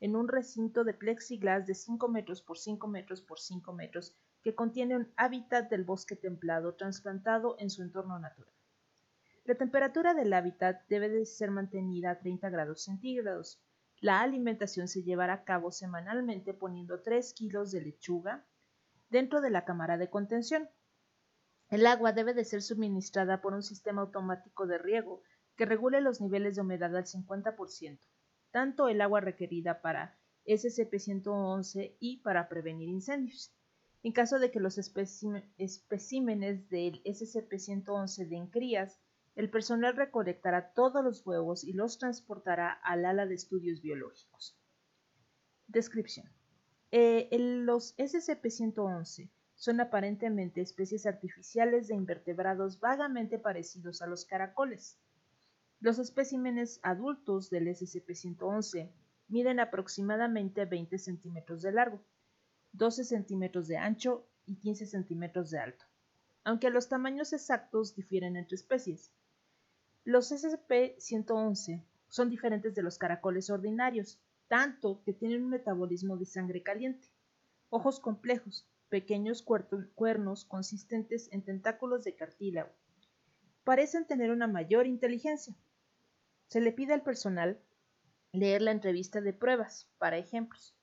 en 0.00 0.16
un 0.16 0.26
recinto 0.26 0.82
de 0.82 0.94
plexiglas 0.94 1.68
de 1.68 1.76
5 1.76 2.08
metros 2.08 2.42
por 2.42 2.58
5 2.58 2.88
metros 2.88 3.22
por 3.22 3.38
5 3.38 3.72
metros 3.74 4.16
que 4.42 4.56
contiene 4.56 4.96
un 4.96 5.12
hábitat 5.14 5.70
del 5.70 5.84
bosque 5.84 6.16
templado 6.16 6.74
trasplantado 6.74 7.54
en 7.60 7.70
su 7.70 7.82
entorno 7.82 8.18
natural. 8.18 8.52
La 9.44 9.54
temperatura 9.54 10.14
del 10.14 10.32
hábitat 10.32 10.86
debe 10.88 11.08
de 11.08 11.24
ser 11.24 11.50
mantenida 11.50 12.10
a 12.10 12.18
30 12.18 12.50
grados 12.50 12.84
centígrados. 12.84 13.60
La 13.98 14.20
alimentación 14.20 14.86
se 14.86 15.02
llevará 15.02 15.32
a 15.34 15.44
cabo 15.44 15.70
semanalmente 15.70 16.54
poniendo 16.54 17.02
3 17.02 17.34
kilos 17.34 17.70
de 17.70 17.80
lechuga 17.80 18.46
dentro 19.08 19.40
de 19.40 19.50
la 19.50 19.64
cámara 19.64 19.98
de 19.98 20.10
contención. 20.10 20.68
El 21.68 21.86
agua 21.86 22.12
debe 22.12 22.34
de 22.34 22.44
ser 22.44 22.62
suministrada 22.62 23.40
por 23.40 23.54
un 23.54 23.62
sistema 23.62 24.02
automático 24.02 24.66
de 24.66 24.78
riego 24.78 25.22
que 25.56 25.66
regule 25.66 26.00
los 26.00 26.20
niveles 26.20 26.56
de 26.56 26.62
humedad 26.62 26.96
al 26.96 27.04
50%, 27.04 28.00
tanto 28.50 28.88
el 28.88 29.00
agua 29.00 29.20
requerida 29.20 29.80
para 29.80 30.18
SCP-111 30.46 31.96
y 32.00 32.22
para 32.22 32.48
prevenir 32.48 32.88
incendios. 32.88 33.54
En 34.02 34.12
caso 34.12 34.38
de 34.38 34.50
que 34.50 34.60
los 34.60 34.78
especímenes 34.78 36.68
del 36.70 37.02
SCP-111 37.04 38.28
den 38.28 38.46
crías, 38.48 38.98
el 39.40 39.48
personal 39.48 39.96
recolectará 39.96 40.74
todos 40.74 41.02
los 41.02 41.26
huevos 41.26 41.64
y 41.64 41.72
los 41.72 41.96
transportará 41.96 42.72
al 42.72 43.06
ala 43.06 43.24
de 43.24 43.36
estudios 43.36 43.80
biológicos. 43.80 44.54
Descripción. 45.66 46.30
Eh, 46.90 47.26
los 47.38 47.96
SCP-111 47.96 49.30
son 49.54 49.80
aparentemente 49.80 50.60
especies 50.60 51.06
artificiales 51.06 51.88
de 51.88 51.94
invertebrados 51.94 52.80
vagamente 52.80 53.38
parecidos 53.38 54.02
a 54.02 54.06
los 54.06 54.26
caracoles. 54.26 54.98
Los 55.80 55.98
especímenes 55.98 56.78
adultos 56.82 57.48
del 57.48 57.68
SCP-111 57.68 58.92
miden 59.28 59.58
aproximadamente 59.58 60.66
20 60.66 60.98
centímetros 60.98 61.62
de 61.62 61.72
largo, 61.72 62.04
12 62.72 63.04
centímetros 63.04 63.68
de 63.68 63.78
ancho 63.78 64.28
y 64.44 64.56
15 64.56 64.84
centímetros 64.84 65.50
de 65.50 65.60
alto, 65.60 65.86
aunque 66.44 66.68
los 66.68 66.90
tamaños 66.90 67.32
exactos 67.32 67.96
difieren 67.96 68.36
entre 68.36 68.56
especies. 68.56 69.10
Los 70.04 70.32
SCP-111 70.32 71.84
son 72.08 72.30
diferentes 72.30 72.74
de 72.74 72.82
los 72.82 72.96
caracoles 72.96 73.50
ordinarios, 73.50 74.18
tanto 74.48 75.02
que 75.04 75.12
tienen 75.12 75.44
un 75.44 75.50
metabolismo 75.50 76.16
de 76.16 76.24
sangre 76.24 76.62
caliente, 76.62 77.08
ojos 77.68 78.00
complejos, 78.00 78.66
pequeños 78.88 79.44
cuernos 79.94 80.44
consistentes 80.46 81.28
en 81.32 81.42
tentáculos 81.42 82.02
de 82.02 82.16
cartílago. 82.16 82.70
Parecen 83.62 84.06
tener 84.06 84.30
una 84.30 84.46
mayor 84.46 84.86
inteligencia. 84.86 85.54
Se 86.48 86.62
le 86.62 86.72
pide 86.72 86.94
al 86.94 87.02
personal 87.02 87.60
leer 88.32 88.62
la 88.62 88.72
entrevista 88.72 89.20
de 89.20 89.34
pruebas 89.34 89.86
para 89.98 90.16
ejemplos 90.16 90.74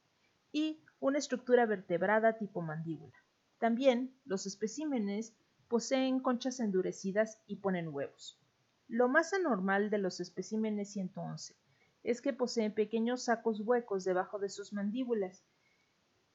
y 0.52 0.84
una 1.00 1.18
estructura 1.18 1.66
vertebrada 1.66 2.38
tipo 2.38 2.62
mandíbula. 2.62 3.18
También 3.58 4.16
los 4.26 4.46
especímenes 4.46 5.34
poseen 5.68 6.20
conchas 6.20 6.60
endurecidas 6.60 7.42
y 7.48 7.58
ponen 7.58 7.90
huevos. 7.90 8.40
Lo 8.88 9.10
más 9.10 9.34
anormal 9.34 9.90
de 9.90 9.98
los 9.98 10.20
especímenes 10.20 10.92
111 10.92 11.56
es 12.04 12.22
que 12.22 12.32
poseen 12.32 12.74
pequeños 12.74 13.24
sacos 13.24 13.60
huecos 13.60 14.06
debajo 14.06 14.40
de 14.40 14.50
sus 14.50 14.72
mandíbulas 14.72 15.44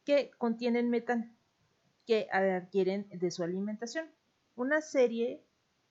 que 0.04 0.30
contienen 0.36 0.90
metano 0.90 1.30
que 2.06 2.28
adquieren 2.30 3.08
de 3.10 3.30
su 3.30 3.42
alimentación. 3.42 4.10
Una 4.54 4.80
serie 4.80 5.42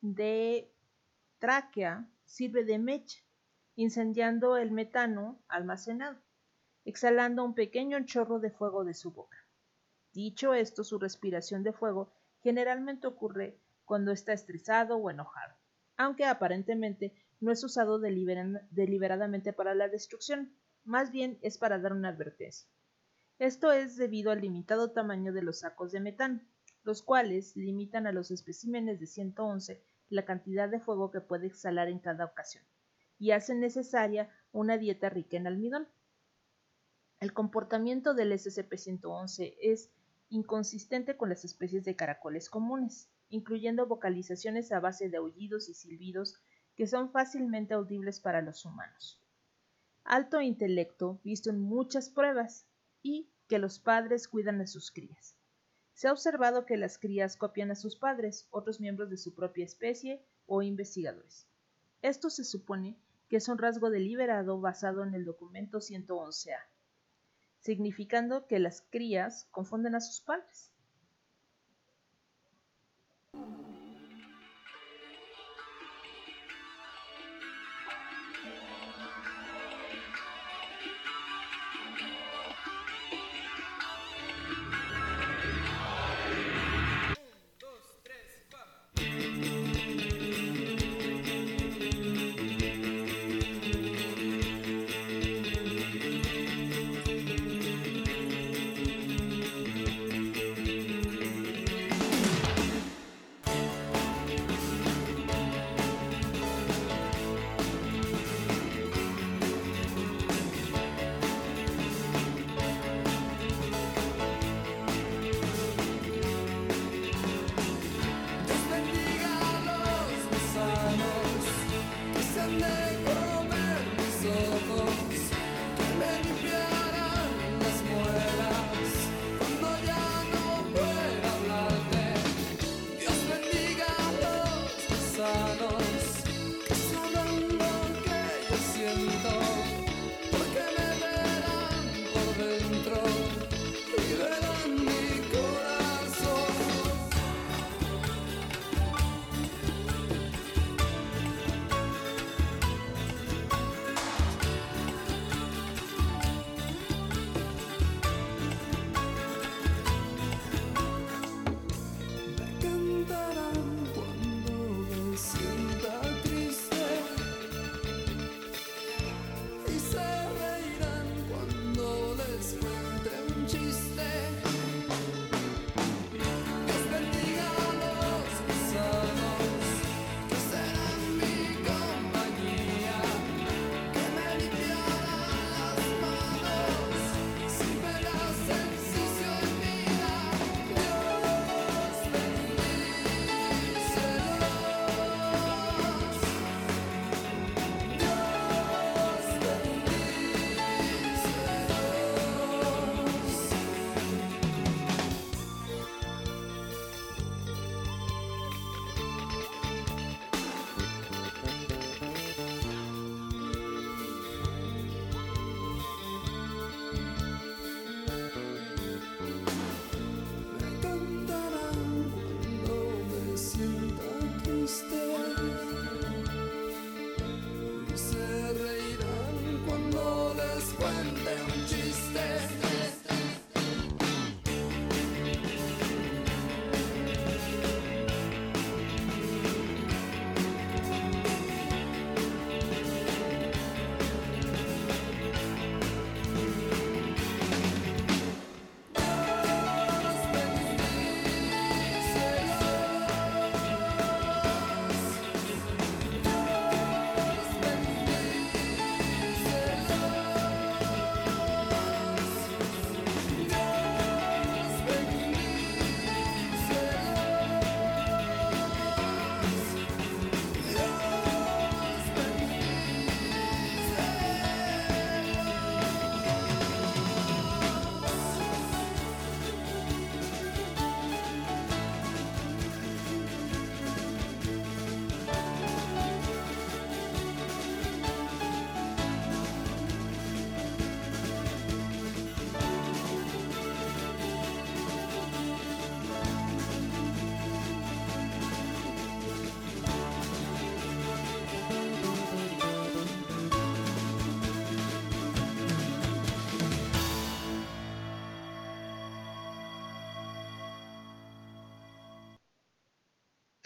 de 0.01 0.71
tráquea 1.39 2.07
sirve 2.25 2.63
de 2.63 2.77
mecha, 2.77 3.19
incendiando 3.75 4.57
el 4.57 4.71
metano 4.71 5.41
almacenado, 5.47 6.19
exhalando 6.85 7.43
un 7.43 7.55
pequeño 7.55 8.05
chorro 8.05 8.39
de 8.39 8.51
fuego 8.51 8.83
de 8.83 8.93
su 8.93 9.11
boca. 9.11 9.37
Dicho 10.13 10.53
esto, 10.53 10.83
su 10.83 10.99
respiración 10.99 11.63
de 11.63 11.73
fuego 11.73 12.11
generalmente 12.41 13.07
ocurre 13.07 13.57
cuando 13.85 14.11
está 14.11 14.33
estresado 14.33 14.97
o 14.97 15.09
enojado, 15.09 15.55
aunque 16.01 16.25
aparentemente 16.25 17.13
no 17.39 17.51
es 17.51 17.63
usado 17.63 17.99
delibera- 17.99 18.67
deliberadamente 18.71 19.53
para 19.53 19.75
la 19.75 19.87
destrucción, 19.87 20.55
más 20.83 21.11
bien 21.11 21.37
es 21.41 21.57
para 21.57 21.79
dar 21.79 21.93
una 21.93 22.09
advertencia. 22.09 22.67
Esto 23.39 23.71
es 23.71 23.95
debido 23.95 24.31
al 24.31 24.41
limitado 24.41 24.91
tamaño 24.91 25.33
de 25.33 25.41
los 25.41 25.59
sacos 25.59 25.91
de 25.91 25.99
metano, 25.99 26.41
los 26.83 27.03
cuales 27.03 27.55
limitan 27.55 28.07
a 28.07 28.11
los 28.11 28.31
especímenes 28.31 28.99
de 28.99 29.07
111 29.07 29.83
la 30.09 30.25
cantidad 30.25 30.69
de 30.69 30.79
fuego 30.79 31.11
que 31.11 31.21
puede 31.21 31.47
exhalar 31.47 31.87
en 31.87 31.99
cada 31.99 32.25
ocasión, 32.25 32.63
y 33.17 33.31
hacen 33.31 33.59
necesaria 33.59 34.29
una 34.51 34.77
dieta 34.77 35.09
rica 35.09 35.37
en 35.37 35.47
almidón. 35.47 35.87
El 37.19 37.33
comportamiento 37.33 38.13
del 38.13 38.31
SCP-111 38.31 39.55
es 39.61 39.91
inconsistente 40.29 41.15
con 41.15 41.29
las 41.29 41.45
especies 41.45 41.85
de 41.85 41.95
caracoles 41.95 42.49
comunes, 42.49 43.09
incluyendo 43.31 43.87
vocalizaciones 43.87 44.71
a 44.71 44.79
base 44.79 45.09
de 45.09 45.17
aullidos 45.17 45.67
y 45.69 45.73
silbidos 45.73 46.35
que 46.75 46.85
son 46.85 47.11
fácilmente 47.11 47.73
audibles 47.73 48.19
para 48.19 48.41
los 48.41 48.63
humanos. 48.65 49.19
Alto 50.03 50.41
intelecto 50.41 51.19
visto 51.23 51.49
en 51.49 51.59
muchas 51.59 52.09
pruebas 52.09 52.67
y 53.01 53.29
que 53.47 53.59
los 53.59 53.79
padres 53.79 54.27
cuidan 54.27 54.61
a 54.61 54.67
sus 54.67 54.91
crías. 54.91 55.35
Se 55.93 56.07
ha 56.07 56.11
observado 56.11 56.65
que 56.65 56.77
las 56.77 56.97
crías 56.97 57.37
copian 57.37 57.71
a 57.71 57.75
sus 57.75 57.95
padres, 57.95 58.47
otros 58.49 58.79
miembros 58.79 59.09
de 59.09 59.17
su 59.17 59.35
propia 59.35 59.65
especie 59.65 60.25
o 60.45 60.61
investigadores. 60.61 61.47
Esto 62.01 62.29
se 62.29 62.43
supone 62.43 62.97
que 63.29 63.37
es 63.37 63.47
un 63.47 63.57
rasgo 63.57 63.89
deliberado 63.89 64.59
basado 64.59 65.03
en 65.03 65.13
el 65.13 65.25
documento 65.25 65.79
111A, 65.79 66.57
significando 67.59 68.47
que 68.47 68.59
las 68.59 68.81
crías 68.81 69.47
confunden 69.51 69.95
a 69.95 70.01
sus 70.01 70.21
padres. 70.21 70.70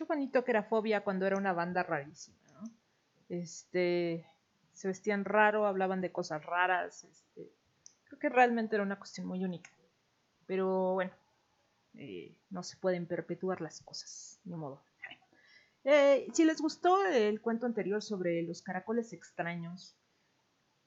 Bonito 0.07 0.43
que 0.43 0.51
era 0.51 0.63
Fobia 0.63 1.03
cuando 1.03 1.25
era 1.25 1.37
una 1.37 1.53
banda 1.53 1.83
rarísima, 1.83 2.37
¿no? 2.53 2.69
Este, 3.29 4.25
se 4.73 4.87
vestían 4.87 5.25
raro, 5.25 5.65
hablaban 5.65 6.01
de 6.01 6.11
cosas 6.11 6.45
raras, 6.45 7.03
este, 7.03 7.51
creo 8.05 8.19
que 8.19 8.29
realmente 8.29 8.75
era 8.75 8.83
una 8.83 8.97
cuestión 8.97 9.27
muy 9.27 9.43
única. 9.43 9.71
Pero 10.45 10.93
bueno, 10.93 11.11
eh, 11.95 12.35
no 12.49 12.61
se 12.63 12.77
pueden 12.77 13.07
perpetuar 13.07 13.61
las 13.61 13.81
cosas, 13.81 14.39
ni 14.43 14.55
modo. 14.55 14.83
Eh, 15.83 16.27
si 16.33 16.45
les 16.45 16.61
gustó 16.61 17.05
el 17.05 17.41
cuento 17.41 17.67
anterior 17.67 18.01
sobre 18.01 18.41
los 18.41 18.61
caracoles 18.61 19.13
extraños, 19.13 19.95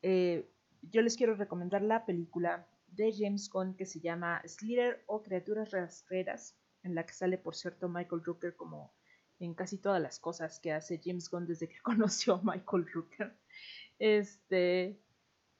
eh, 0.02 0.50
yo 0.82 1.02
les 1.02 1.16
quiero 1.16 1.34
recomendar 1.34 1.82
la 1.82 2.04
película 2.04 2.66
de 2.88 3.12
James 3.16 3.48
Gunn 3.48 3.76
que 3.76 3.86
se 3.86 4.00
llama 4.00 4.42
Slither 4.44 5.04
o 5.06 5.22
Criaturas 5.22 5.70
Rastreras, 5.70 6.56
en 6.82 6.94
la 6.94 7.06
que 7.06 7.12
sale, 7.12 7.38
por 7.38 7.54
cierto, 7.54 7.88
Michael 7.88 8.24
Rooker 8.24 8.56
como 8.56 8.92
en 9.40 9.54
casi 9.54 9.78
todas 9.78 10.00
las 10.00 10.18
cosas 10.18 10.60
que 10.60 10.72
hace 10.72 11.00
James 11.02 11.30
Gunn 11.30 11.46
desde 11.46 11.68
que 11.68 11.78
conoció 11.82 12.34
a 12.34 12.42
Michael 12.42 12.86
Rooker. 12.92 13.36
Este 13.98 15.00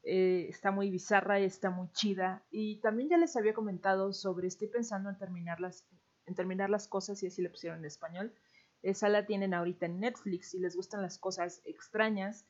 eh, 0.03 0.47
está 0.49 0.71
muy 0.71 0.91
bizarra 0.91 1.39
está 1.39 1.71
muy 1.71 1.91
chida. 1.93 2.45
Y 2.51 2.81
también 2.81 3.11
ya 3.11 3.19
les 3.19 3.37
había 3.37 3.55
comentado 3.55 4.13
sobre 4.13 4.49
estoy 4.49 4.69
pensando 4.69 5.11
en 5.11 5.19
terminar 5.19 5.61
las, 5.61 5.87
en 6.27 6.35
terminar 6.35 6.71
las 6.71 6.89
cosas 6.89 7.23
y 7.23 7.27
así 7.27 7.43
le 7.43 7.51
pusieron 7.51 7.81
en 7.81 7.85
español. 7.85 8.35
Esa 8.83 9.09
la 9.09 9.27
tienen 9.27 9.55
ahorita 9.55 9.87
en 9.87 10.01
Netflix. 10.01 10.51
Si 10.51 10.61
les 10.61 10.77
gustan 10.77 11.03
las 11.03 11.19
cosas 11.19 11.61
extrañas, 11.65 12.47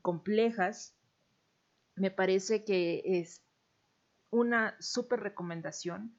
complejas, 0.00 0.94
me 1.96 2.10
parece 2.10 2.64
que 2.64 3.02
es 3.04 3.42
una 4.30 4.76
súper 4.80 5.20
recomendación. 5.20 6.16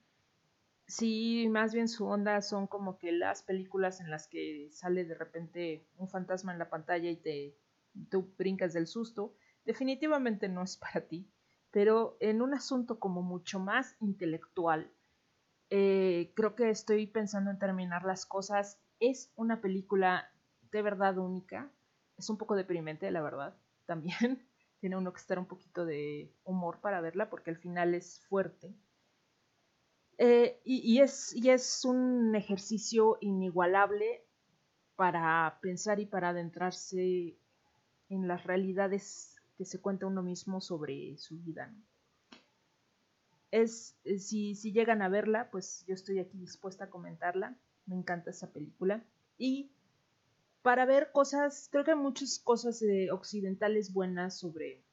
Sí, 0.88 1.47
más 1.49 1.73
bien 1.73 1.88
su 1.88 2.05
onda 2.05 2.41
son 2.41 2.67
como 2.67 2.97
que 2.97 3.11
las 3.11 3.41
películas 3.43 3.99
en 4.01 4.09
las 4.11 4.27
que 4.27 4.69
sale 4.71 5.05
de 5.05 5.15
repente 5.15 5.88
un 5.97 6.07
fantasma 6.09 6.51
en 6.51 6.59
la 6.59 6.69
pantalla 6.69 7.09
y 7.09 7.15
te 7.17 7.57
tú 8.09 8.34
brincas 8.38 8.73
del 8.73 8.88
susto. 8.88 9.34
Definitivamente 9.65 10.49
no 10.49 10.61
es 10.63 10.77
para 10.77 11.01
ti, 11.07 11.29
pero 11.71 12.17
en 12.19 12.41
un 12.41 12.53
asunto 12.53 12.99
como 12.99 13.21
mucho 13.21 13.59
más 13.59 13.95
intelectual, 14.01 14.91
eh, 15.69 16.34
creo 16.36 16.55
que 16.55 16.69
estoy 16.69 17.07
pensando 17.07 17.51
en 17.51 17.59
terminar 17.59 18.03
las 18.05 18.25
cosas. 18.25 18.79
Es 18.99 19.31
una 19.36 19.61
película 19.61 20.31
de 20.71 20.81
verdad 20.84 21.17
única. 21.19 21.71
Es 22.17 22.29
un 22.29 22.38
poco 22.38 22.55
deprimente, 22.55 23.11
la 23.11 23.21
verdad, 23.21 23.57
también. 23.86 24.47
Tiene 24.79 24.97
uno 24.97 25.13
que 25.13 25.19
estar 25.21 25.39
un 25.39 25.47
poquito 25.47 25.86
de 25.86 26.34
humor 26.43 26.79
para 26.81 27.01
verla 27.01 27.29
porque 27.29 27.51
al 27.51 27.57
final 27.57 27.95
es 27.95 28.21
fuerte. 28.29 28.75
Eh, 30.18 30.61
y, 30.64 30.99
es, 30.99 31.82
un 31.86 32.36
ejercicio 32.36 33.18
inigualable 33.22 34.24
para 34.95 35.59
pensar 35.61 35.99
y 35.99 36.05
para 36.05 36.30
adentrarse 36.30 37.36
en 38.09 38.28
las 38.28 38.43
realidades 38.43 39.36
que 39.57 39.66
se 39.66 39.82
cuenta 39.82 40.07
uno 40.07 40.22
mismo 40.22 40.61
sobre 40.61 41.18
su 41.18 41.39
vida. 41.39 41.74
Es, 43.51 43.97
eh, 44.03 44.20
si, 44.20 44.55
si 44.55 44.72
llegan 44.72 45.01
a 45.01 45.09
verla, 45.09 45.49
pues 45.51 45.84
yo 45.88 45.93
estoy 45.93 46.20
aquí 46.20 46.38
dispuesta 46.38 46.86
a 46.86 46.89
comentarla. 46.89 47.57
Me 47.86 47.95
encanta 47.95 48.32
esa 48.32 48.51
película. 48.51 49.03
Y 49.38 49.72
para 50.61 50.86
ver 50.86 51.11
cosas, 51.11 51.68
creo 51.72 51.84
que 51.84 51.91
hay 51.91 51.97
muchas 51.97 52.39
cosas 52.39 52.82
eh, 52.82 53.11
occidentales 53.11 53.93
buenas 53.93 54.39
sobre 54.39 54.84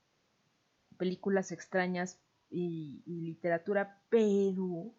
películas 0.99 1.53
extrañas 1.53 2.19
y, 2.51 3.03
literatura, 3.07 4.03
pero 4.09 4.95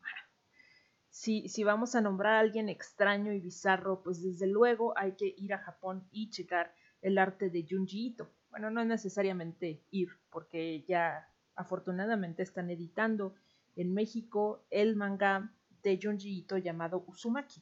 si, 1.09 1.47
si, 1.49 1.63
vamos 1.63 1.95
a 1.95 2.01
nombrar 2.01 2.33
a 2.33 2.39
alguien 2.39 2.69
extraño 2.69 3.33
y 3.33 3.39
bizarro, 3.39 4.01
pues 4.01 4.23
desde 4.23 4.47
luego 4.47 4.97
hay 4.97 5.13
que 5.13 5.33
ir 5.37 5.53
a 5.53 5.59
Japón 5.59 6.07
y 6.11 6.29
checar 6.29 6.73
el 7.01 7.17
arte 7.17 7.49
de 7.49 7.65
Junji 7.69 8.07
Ito. 8.07 8.29
Bueno, 8.49 8.69
no 8.69 8.81
es 8.81 8.87
necesariamente 8.87 9.83
ir, 9.91 10.09
porque 10.29 10.83
ya 10.87 11.27
afortunadamente 11.55 12.43
están 12.43 12.69
editando 12.69 13.35
en 13.75 13.93
México 13.93 14.65
el 14.69 14.95
manga 14.95 15.51
de 15.83 15.99
Junji 16.01 16.39
Ito 16.39 16.57
llamado 16.57 17.03
Uzumaki. 17.07 17.61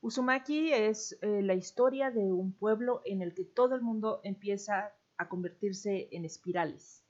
Uzumaki 0.00 0.72
es 0.72 1.16
eh, 1.22 1.40
la 1.42 1.54
historia 1.54 2.10
de 2.10 2.30
un 2.32 2.52
pueblo 2.52 3.00
en 3.06 3.22
el 3.22 3.34
que 3.34 3.44
todo 3.44 3.74
el 3.74 3.80
mundo 3.80 4.20
empieza 4.22 4.92
a 5.16 5.28
convertirse 5.28 6.08
en 6.12 6.24
espirales. 6.24 7.03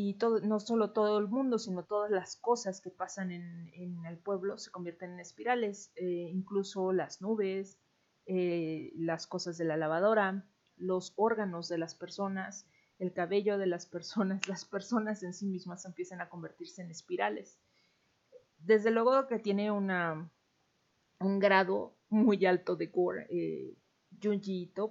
Y 0.00 0.16
no 0.44 0.60
solo 0.60 0.92
todo 0.92 1.18
el 1.18 1.26
mundo, 1.26 1.58
sino 1.58 1.84
todas 1.84 2.08
las 2.08 2.36
cosas 2.36 2.80
que 2.80 2.88
pasan 2.88 3.32
en, 3.32 4.06
el 4.06 4.16
pueblo 4.16 4.56
se 4.56 4.70
convierten 4.70 5.14
en 5.14 5.18
espirales, 5.18 5.90
eh, 5.96 6.30
incluso 6.32 6.92
las 6.92 7.20
nubes, 7.20 7.80
eh, 8.24 8.92
las 8.94 9.26
cosas 9.26 9.58
de 9.58 9.64
la 9.64 9.76
lavadora, 9.76 10.46
los 10.76 11.14
órganos 11.16 11.68
de 11.68 11.78
las 11.78 11.96
personas, 11.96 12.68
el 13.00 13.12
cabello 13.12 13.58
de 13.58 13.66
las 13.66 13.86
personas, 13.86 14.40
las 14.48 14.64
personas 14.64 15.24
en 15.24 15.34
sí 15.34 15.46
mismas 15.46 15.84
empiezan 15.84 16.20
a 16.20 16.28
convertirse 16.28 16.80
en 16.80 16.92
espirales. 16.92 17.58
Desde 18.56 18.92
luego 18.92 19.26
que 19.26 19.40
tiene 19.40 19.72
una, 19.72 20.30
un 21.18 21.40
grado 21.40 21.96
muy 22.08 22.46
alto 22.46 22.76
de 22.76 22.86
gore, 22.86 23.26
eh, 23.30 23.76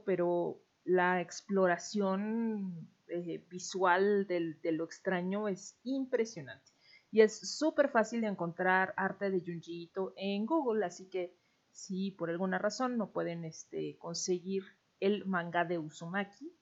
pero 0.06 0.62
la 0.84 1.22
exploración 1.22 2.90
eh, 3.10 3.44
visual 3.50 4.28
del, 4.28 4.60
de 4.62 4.72
lo 4.72 4.86
extraño 4.86 5.48
es 5.48 5.80
impresionante. 5.84 6.72
Y 7.12 7.22
es 7.22 7.58
súper 7.58 7.90
fácil 7.90 8.22
de 8.22 8.28
encontrar 8.28 8.94
arte 8.98 9.30
de 9.30 9.42
Junji 9.42 9.92
en 10.18 10.46
Google, 10.46 10.86
así 10.86 11.10
que 11.10 11.36
si 11.72 12.12
por 12.12 12.30
alguna 12.30 12.58
razón 12.58 12.98
no 12.98 13.12
pueden 13.12 13.46
este, 13.46 13.98
conseguir 13.98 14.64
el 15.00 15.26
manga 15.26 15.64
de 15.64 15.80
Uzumaki, 15.80 16.54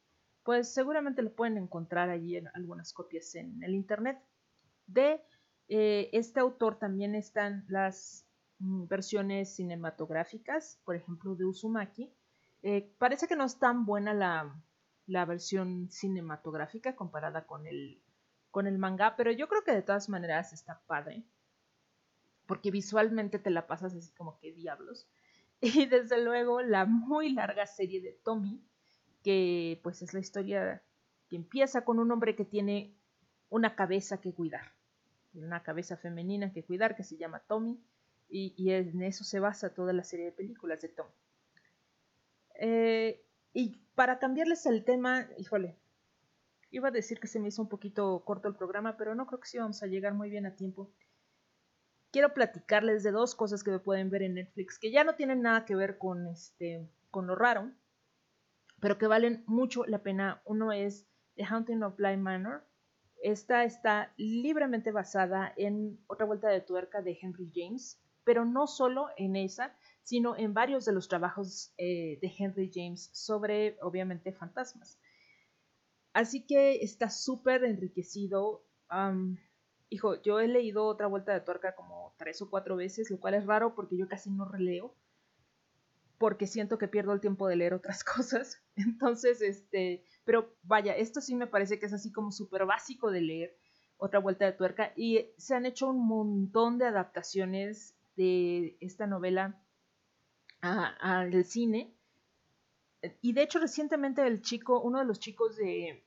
pues 0.44 0.74
seguramente 0.74 1.22
lo 1.24 1.34
pueden 1.34 1.58
encontrar 1.58 2.10
allí 2.10 2.36
en 2.36 2.48
algunas 2.54 2.94
copias 2.94 3.34
en 3.36 3.64
el 3.64 3.74
internet. 3.74 4.20
De 4.86 5.22
eh, 5.68 6.10
este 6.14 6.40
autor 6.40 6.78
también 6.78 7.16
están 7.16 7.66
las 7.68 8.26
Mm, 8.60 8.88
versiones 8.88 9.56
cinematográficas, 9.56 10.80
por 10.86 10.96
ejemplo, 10.96 11.36
de 11.36 11.46
Uzumaki. 11.46 12.14
Eh, 12.64 12.94
parece 12.98 13.28
que 13.28 13.36
no 13.36 13.44
es 13.44 13.60
tan 13.60 13.86
buena 13.86 14.14
la, 14.14 14.64
la, 15.08 15.26
versión 15.26 15.90
cinematográfica 15.90 16.96
comparada 16.96 17.46
con 17.46 17.68
el, 17.68 18.02
con 18.52 18.68
el 18.68 18.78
manga, 18.78 19.16
pero 19.16 19.32
yo 19.32 19.48
creo 19.48 19.64
que 19.64 19.74
de 19.74 19.82
todas 19.82 20.10
maneras 20.10 20.54
está 20.54 20.82
padre, 20.88 21.24
porque 22.46 22.72
visualmente 22.72 23.40
te 23.40 23.50
la 23.50 23.68
pasas 23.68 23.94
así 23.96 24.12
como 24.14 24.38
que 24.40 24.52
diablos. 24.52 25.08
Y 25.62 25.86
desde 25.86 26.22
luego 26.22 26.62
la 26.62 26.86
muy 26.86 27.32
larga 27.32 27.66
serie 27.66 28.02
de 28.02 28.12
Tommy, 28.24 28.62
que 29.24 29.80
pues 29.84 30.02
es 30.02 30.14
la 30.14 30.20
historia 30.20 30.84
que 31.30 31.38
empieza 31.38 31.86
con 31.86 31.98
un 31.98 32.12
hombre 32.12 32.36
que 32.36 32.46
tiene 32.46 32.94
una 33.50 33.76
cabeza 33.76 34.20
que 34.20 34.34
cuidar, 34.34 34.74
una 35.34 35.64
cabeza 35.64 35.98
femenina 35.98 36.52
que 36.52 36.64
cuidar 36.64 36.96
que 36.96 37.04
se 37.04 37.18
llama 37.18 37.40
Tommy 37.40 37.82
y, 38.30 38.72
en 38.72 39.02
eso 39.04 39.24
se 39.24 39.40
basa 39.40 39.74
toda 39.74 39.94
la 39.94 40.04
serie 40.04 40.26
de 40.26 40.32
películas 40.32 40.82
de 40.82 40.90
Tom. 40.90 41.08
Eh, 42.60 43.25
y 43.56 43.78
para 43.96 44.20
cambiarles 44.20 44.66
el 44.66 44.84
tema, 44.84 45.30
híjole, 45.38 45.78
iba 46.72 46.90
a 46.90 46.92
decir 46.92 47.22
que 47.22 47.28
se 47.28 47.40
me 47.40 47.48
hizo 47.48 47.62
un 47.62 47.70
poquito 47.70 48.22
corto 48.26 48.50
el 48.50 48.56
programa, 48.56 48.98
pero 48.98 49.16
no 49.16 49.26
creo 49.26 49.40
que 49.40 49.48
sí 49.48 49.58
vamos 49.58 49.82
a 49.82 49.88
llegar 49.88 50.14
muy 50.14 50.30
bien 50.30 50.46
a 50.46 50.58
tiempo. 50.58 50.92
Quiero 52.12 52.34
platicarles 52.34 53.02
de 53.04 53.12
dos 53.12 53.34
cosas 53.34 53.64
que 53.64 53.72
me 53.72 53.80
pueden 53.80 54.10
ver 54.10 54.24
en 54.24 54.34
Netflix, 54.34 54.78
que 54.78 54.92
ya 54.92 55.06
no 55.06 55.16
tienen 55.16 55.42
nada 55.42 55.64
que 55.64 55.74
ver 55.74 55.98
con, 55.98 56.28
este, 56.28 56.86
con 57.12 57.28
lo 57.28 57.36
raro, 57.36 57.72
pero 58.82 58.98
que 58.98 59.08
valen 59.08 59.46
mucho 59.48 59.86
la 59.86 60.04
pena. 60.04 60.42
Uno 60.44 60.74
es 60.74 61.08
The 61.36 61.46
Haunting 61.46 61.82
of 61.82 61.96
Bly 61.96 62.18
Manor. 62.18 62.68
Esta 63.24 63.64
está 63.64 64.12
libremente 64.18 64.92
basada 64.92 65.54
en 65.56 65.98
otra 66.08 66.26
vuelta 66.26 66.50
de 66.50 66.60
tuerca 66.60 67.02
de 67.02 67.18
Henry 67.22 67.50
James, 67.56 68.02
pero 68.26 68.44
no 68.44 68.68
solo 68.68 69.08
en 69.16 69.38
esa, 69.38 69.78
sino 70.06 70.38
en 70.38 70.54
varios 70.54 70.86
de 70.86 70.94
los 70.94 71.08
trabajos 71.08 71.74
eh, 71.80 72.20
de 72.22 72.32
Henry 72.38 72.72
James 72.72 73.10
sobre, 73.12 73.76
obviamente, 73.82 74.32
fantasmas. 74.32 75.00
Así 76.14 76.46
que 76.46 76.76
está 76.84 77.10
súper 77.10 77.64
enriquecido. 77.64 78.64
hijo, 79.90 80.22
yo 80.22 80.40
he 80.40 80.48
leído 80.48 80.86
otra 80.86 81.08
vuelta 81.08 81.34
de 81.34 81.42
tuerca 81.42 81.74
como 81.74 82.14
tres 82.18 82.40
o 82.44 82.52
cuatro 82.52 82.76
veces, 82.76 83.10
lo 83.10 83.20
cual 83.20 83.34
es 83.34 83.48
raro 83.48 83.74
porque 83.74 83.98
yo 83.98 84.08
casi 84.08 84.30
no 84.30 84.46
releo, 84.46 84.96
porque 86.20 86.46
siento 86.46 86.78
que 86.78 86.88
pierdo 86.88 87.12
el 87.12 87.20
tiempo 87.20 87.48
de 87.48 87.56
leer 87.56 87.74
otras 87.74 88.04
cosas. 88.16 88.62
Entonces, 88.76 89.42
este, 89.42 90.06
pero 90.24 90.56
vaya, 90.62 90.96
esto 90.96 91.20
sí 91.20 91.34
me 91.34 91.48
parece 91.48 91.80
que 91.80 91.88
es 91.88 91.94
así 91.94 92.12
como 92.12 92.32
súper 92.32 92.68
básico 92.68 93.10
de 93.10 93.22
leer 93.22 93.58
otra 93.98 94.20
vuelta 94.20 94.46
de 94.46 94.52
tuerca 94.52 94.94
y 94.96 95.32
se 95.38 95.56
han 95.56 95.66
hecho 95.66 95.90
un 95.90 96.06
montón 96.06 96.78
de 96.78 96.86
adaptaciones 96.86 97.96
de 98.16 98.78
esta 98.82 99.08
novela 99.08 99.60
al 100.66 101.44
cine. 101.46 101.94
Y 103.22 103.34
de 103.34 103.44
hecho 103.44 103.60
recientemente 103.60 104.26
el 104.26 104.42
chico, 104.42 104.82
uno 104.82 105.00
de 105.00 105.06
los 105.06 105.20
chicos 105.20 105.56
de 105.58 106.04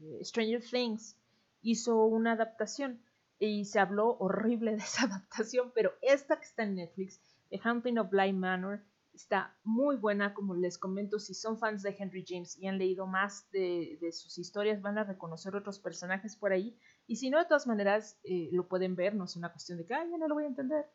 eh, 0.00 0.24
Stranger 0.24 0.62
Things 0.62 1.16
hizo 1.60 2.04
una 2.06 2.32
adaptación 2.32 3.02
y 3.38 3.64
se 3.64 3.78
habló 3.78 4.16
horrible 4.18 4.72
de 4.76 4.78
esa 4.78 5.04
adaptación, 5.04 5.72
pero 5.74 5.92
esta 6.00 6.38
que 6.38 6.44
está 6.44 6.62
en 6.62 6.76
Netflix, 6.76 7.20
The 7.50 7.60
Hunting 7.64 7.98
of 7.98 8.10
Bly 8.10 8.32
Manor, 8.32 8.82
está 9.14 9.54
muy 9.62 9.96
buena, 9.96 10.32
como 10.32 10.54
les 10.54 10.78
comento, 10.78 11.18
si 11.18 11.34
son 11.34 11.58
fans 11.58 11.82
de 11.82 11.94
Henry 11.98 12.24
James 12.26 12.56
y 12.58 12.66
han 12.66 12.78
leído 12.78 13.06
más 13.06 13.50
de, 13.50 13.98
sus 14.12 14.38
historias, 14.38 14.80
van 14.80 14.96
a 14.96 15.04
reconocer 15.04 15.54
otros 15.54 15.78
personajes 15.78 16.34
por 16.34 16.52
ahí, 16.52 16.78
y 17.06 17.16
si 17.16 17.28
no, 17.28 17.38
de 17.38 17.44
todas 17.44 17.66
maneras, 17.66 18.18
eh, 18.24 18.48
lo 18.52 18.68
pueden 18.68 18.96
ver, 18.96 19.14
no 19.14 19.24
es 19.24 19.36
una 19.36 19.52
cuestión 19.52 19.78
de 19.78 19.84
que, 19.84 19.94
ay, 19.94 20.08
yo 20.10 20.16
no 20.16 20.28
lo 20.28 20.34
voy 20.34 20.44
a 20.44 20.48
entender, 20.48 20.86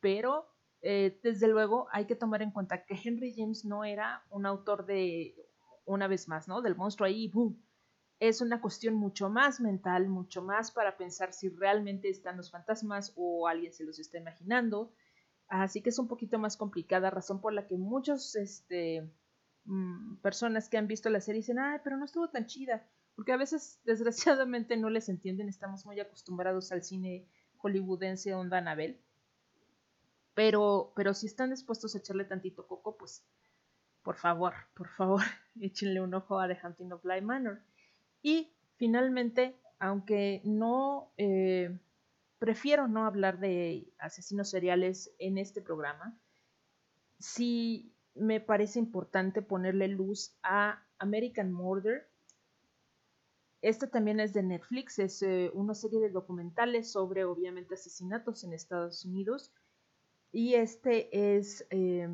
pero 0.00 0.46
eh, 0.80 1.18
desde 1.22 1.48
luego 1.48 1.88
hay 1.92 2.06
que 2.06 2.14
tomar 2.14 2.42
en 2.42 2.50
cuenta 2.50 2.84
que 2.84 2.98
Henry 3.02 3.34
James 3.36 3.64
no 3.64 3.84
era 3.84 4.24
un 4.30 4.46
autor 4.46 4.86
de, 4.86 5.34
una 5.84 6.06
vez 6.06 6.28
más, 6.28 6.48
¿no? 6.48 6.62
Del 6.62 6.76
monstruo 6.76 7.06
ahí, 7.06 7.32
es 8.20 8.40
una 8.40 8.60
cuestión 8.60 8.94
mucho 8.94 9.30
más 9.30 9.60
mental, 9.60 10.08
mucho 10.08 10.42
más 10.42 10.70
para 10.70 10.96
pensar 10.96 11.32
si 11.32 11.48
realmente 11.48 12.08
están 12.08 12.36
los 12.36 12.50
fantasmas 12.50 13.12
o 13.16 13.46
alguien 13.48 13.72
se 13.72 13.84
los 13.84 13.98
está 13.98 14.18
imaginando. 14.18 14.92
Así 15.48 15.82
que 15.82 15.90
es 15.90 15.98
un 15.98 16.08
poquito 16.08 16.38
más 16.38 16.56
complicada, 16.56 17.10
razón 17.10 17.40
por 17.40 17.52
la 17.52 17.66
que 17.66 17.76
muchas 17.76 18.34
este, 18.36 19.10
mm, 19.64 20.16
personas 20.16 20.68
que 20.68 20.76
han 20.76 20.88
visto 20.88 21.08
la 21.10 21.20
serie 21.20 21.40
dicen, 21.40 21.58
ay, 21.58 21.78
pero 21.82 21.96
no 21.96 22.04
estuvo 22.04 22.28
tan 22.28 22.46
chida, 22.46 22.86
porque 23.16 23.32
a 23.32 23.36
veces 23.36 23.80
desgraciadamente 23.84 24.76
no 24.76 24.90
les 24.90 25.08
entienden, 25.08 25.48
estamos 25.48 25.86
muy 25.86 25.98
acostumbrados 26.00 26.70
al 26.72 26.82
cine 26.82 27.26
hollywoodense 27.58 28.34
onda 28.34 28.58
Anabel. 28.58 29.00
Pero, 30.38 30.92
pero 30.94 31.14
si 31.14 31.26
están 31.26 31.50
dispuestos 31.50 31.96
a 31.96 31.98
echarle 31.98 32.24
tantito 32.24 32.64
coco, 32.64 32.96
pues 32.96 33.26
por 34.04 34.14
favor, 34.14 34.54
por 34.72 34.88
favor, 34.88 35.20
échenle 35.60 36.00
un 36.00 36.14
ojo 36.14 36.38
a 36.38 36.46
The 36.46 36.56
Hunting 36.64 36.92
of 36.92 37.02
Bly 37.02 37.22
Manor. 37.22 37.60
Y 38.22 38.52
finalmente, 38.76 39.60
aunque 39.80 40.40
no 40.44 41.10
eh, 41.16 41.76
prefiero 42.38 42.86
no 42.86 43.04
hablar 43.04 43.40
de 43.40 43.92
asesinos 43.98 44.48
seriales 44.48 45.12
en 45.18 45.38
este 45.38 45.60
programa, 45.60 46.16
sí 47.18 47.92
me 48.14 48.40
parece 48.40 48.78
importante 48.78 49.42
ponerle 49.42 49.88
luz 49.88 50.36
a 50.44 50.86
American 51.00 51.52
Murder. 51.52 52.08
Esta 53.60 53.90
también 53.90 54.20
es 54.20 54.34
de 54.34 54.44
Netflix, 54.44 55.00
es 55.00 55.20
eh, 55.20 55.50
una 55.52 55.74
serie 55.74 55.98
de 55.98 56.10
documentales 56.10 56.92
sobre 56.92 57.24
obviamente 57.24 57.74
asesinatos 57.74 58.44
en 58.44 58.52
Estados 58.52 59.04
Unidos. 59.04 59.52
Y 60.32 60.54
este 60.54 61.36
es 61.36 61.66
eh, 61.70 62.08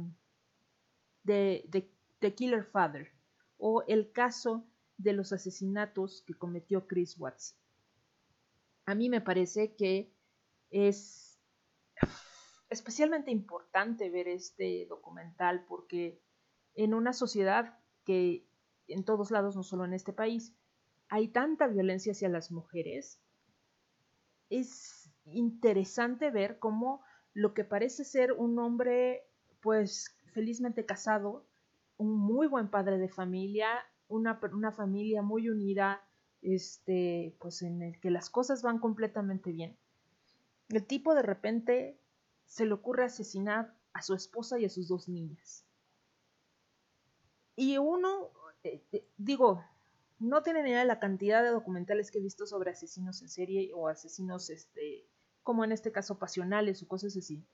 de, 1.24 1.64
de 1.68 1.90
The 2.20 2.34
Killer 2.34 2.64
Father 2.64 3.10
o 3.58 3.82
el 3.86 4.12
caso 4.12 4.64
de 4.96 5.12
los 5.12 5.32
asesinatos 5.32 6.22
que 6.26 6.34
cometió 6.34 6.86
Chris 6.86 7.18
Watts. 7.18 7.56
A 8.86 8.94
mí 8.94 9.08
me 9.08 9.20
parece 9.20 9.74
que 9.74 10.12
es 10.70 11.38
especialmente 12.68 13.30
importante 13.30 14.10
ver 14.10 14.28
este 14.28 14.86
documental 14.86 15.64
porque 15.66 16.20
en 16.74 16.94
una 16.94 17.12
sociedad 17.12 17.78
que 18.04 18.46
en 18.88 19.04
todos 19.04 19.30
lados, 19.30 19.56
no 19.56 19.62
solo 19.62 19.84
en 19.84 19.94
este 19.94 20.12
país, 20.12 20.54
hay 21.08 21.28
tanta 21.28 21.66
violencia 21.66 22.12
hacia 22.12 22.28
las 22.28 22.50
mujeres, 22.50 23.20
es 24.50 25.10
interesante 25.26 26.30
ver 26.30 26.58
cómo 26.58 27.02
lo 27.34 27.52
que 27.52 27.64
parece 27.64 28.04
ser 28.04 28.32
un 28.32 28.58
hombre 28.58 29.26
pues 29.60 30.16
felizmente 30.32 30.86
casado, 30.86 31.44
un 31.96 32.16
muy 32.16 32.46
buen 32.46 32.68
padre 32.68 32.98
de 32.98 33.08
familia, 33.08 33.68
una, 34.08 34.40
una 34.52 34.72
familia 34.72 35.22
muy 35.22 35.48
unida, 35.48 36.02
este, 36.42 37.34
pues 37.40 37.62
en 37.62 37.82
el 37.82 38.00
que 38.00 38.10
las 38.10 38.30
cosas 38.30 38.62
van 38.62 38.78
completamente 38.78 39.52
bien. 39.52 39.76
El 40.68 40.84
tipo 40.86 41.14
de 41.14 41.22
repente 41.22 41.98
se 42.46 42.66
le 42.66 42.74
ocurre 42.74 43.04
asesinar 43.04 43.74
a 43.92 44.02
su 44.02 44.14
esposa 44.14 44.58
y 44.58 44.64
a 44.64 44.70
sus 44.70 44.88
dos 44.88 45.08
niñas. 45.08 45.64
Y 47.56 47.78
uno, 47.78 48.30
eh, 48.64 48.82
eh, 48.92 49.06
digo, 49.16 49.64
no 50.18 50.42
tiene 50.42 50.62
ni 50.62 50.70
idea 50.70 50.80
de 50.80 50.86
la 50.86 50.98
cantidad 50.98 51.42
de 51.42 51.50
documentales 51.50 52.10
que 52.10 52.18
he 52.18 52.22
visto 52.22 52.46
sobre 52.46 52.70
asesinos 52.70 53.22
en 53.22 53.28
serie 53.28 53.70
o 53.74 53.88
asesinos, 53.88 54.50
este, 54.50 55.06
como 55.44 55.62
en 55.64 55.70
este 55.70 55.92
caso, 55.92 56.18
pasionales 56.18 56.82
o 56.82 56.88
cosas 56.88 57.16
así. 57.16 57.44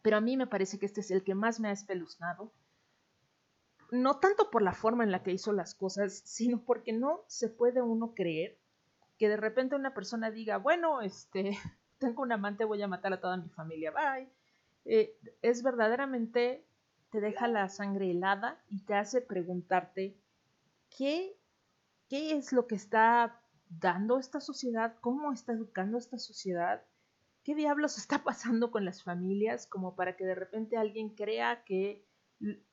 Pero 0.00 0.16
a 0.16 0.22
mí 0.22 0.38
me 0.38 0.46
parece 0.46 0.78
que 0.78 0.86
este 0.86 1.00
es 1.00 1.10
el 1.10 1.22
que 1.22 1.34
más 1.34 1.60
me 1.60 1.68
ha 1.68 1.72
espeluznado 1.72 2.50
no 3.94 4.18
tanto 4.18 4.50
por 4.50 4.62
la 4.62 4.72
forma 4.72 5.04
en 5.04 5.12
la 5.12 5.22
que 5.22 5.32
hizo 5.32 5.52
las 5.52 5.74
cosas, 5.74 6.12
sino 6.24 6.60
porque 6.60 6.92
no 6.92 7.24
se 7.26 7.48
puede 7.48 7.82
uno 7.82 8.14
creer 8.14 8.58
que 9.18 9.28
de 9.28 9.36
repente 9.36 9.76
una 9.76 9.94
persona 9.94 10.30
diga, 10.30 10.58
bueno, 10.58 11.00
este, 11.00 11.56
tengo 11.98 12.22
un 12.22 12.32
amante, 12.32 12.64
voy 12.64 12.82
a 12.82 12.88
matar 12.88 13.12
a 13.12 13.20
toda 13.20 13.36
mi 13.36 13.48
familia, 13.50 13.92
bye. 13.92 14.28
Eh, 14.84 15.16
es 15.40 15.62
verdaderamente, 15.62 16.66
te 17.10 17.20
deja 17.20 17.48
la 17.48 17.68
sangre 17.68 18.10
helada 18.10 18.60
y 18.68 18.82
te 18.82 18.94
hace 18.94 19.20
preguntarte 19.20 20.16
qué, 20.90 21.38
qué 22.08 22.36
es 22.36 22.52
lo 22.52 22.66
que 22.66 22.74
está 22.74 23.40
dando 23.80 24.18
esta 24.18 24.40
sociedad, 24.40 24.96
cómo 25.00 25.32
está 25.32 25.52
educando 25.52 25.98
esta 25.98 26.18
sociedad, 26.18 26.84
qué 27.42 27.54
diablos 27.54 27.98
está 27.98 28.24
pasando 28.24 28.70
con 28.70 28.84
las 28.84 29.02
familias, 29.02 29.66
como 29.66 29.96
para 29.96 30.16
que 30.16 30.24
de 30.24 30.34
repente 30.34 30.76
alguien 30.76 31.14
crea 31.14 31.64
que 31.64 32.06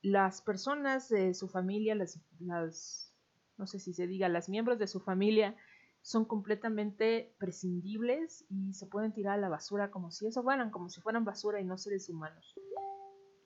las 0.02 0.42
personas 0.42 1.08
de 1.10 1.34
su 1.34 1.48
familia, 1.48 1.96
las, 1.96 3.14
no 3.58 3.68
sé 3.68 3.80
si 3.80 3.94
se 3.94 4.08
diga, 4.08 4.28
las 4.28 4.50
miembros 4.50 4.80
de 4.80 4.88
su 4.88 5.00
familia 5.00 5.56
son 6.02 6.26
completamente 6.26 7.36
prescindibles 7.38 8.44
y 8.50 8.74
se 8.74 8.88
pueden 8.88 9.14
tirar 9.14 9.38
a 9.38 9.42
la 9.42 9.50
basura 9.50 9.92
como 9.92 10.10
si 10.10 10.26
eso 10.26 10.42
fueran, 10.42 10.72
como 10.72 10.90
si 10.90 11.00
fueran 11.00 11.26
basura 11.26 11.62
y 11.62 11.64
no 11.64 11.78
seres 11.78 12.10
humanos. 12.10 12.56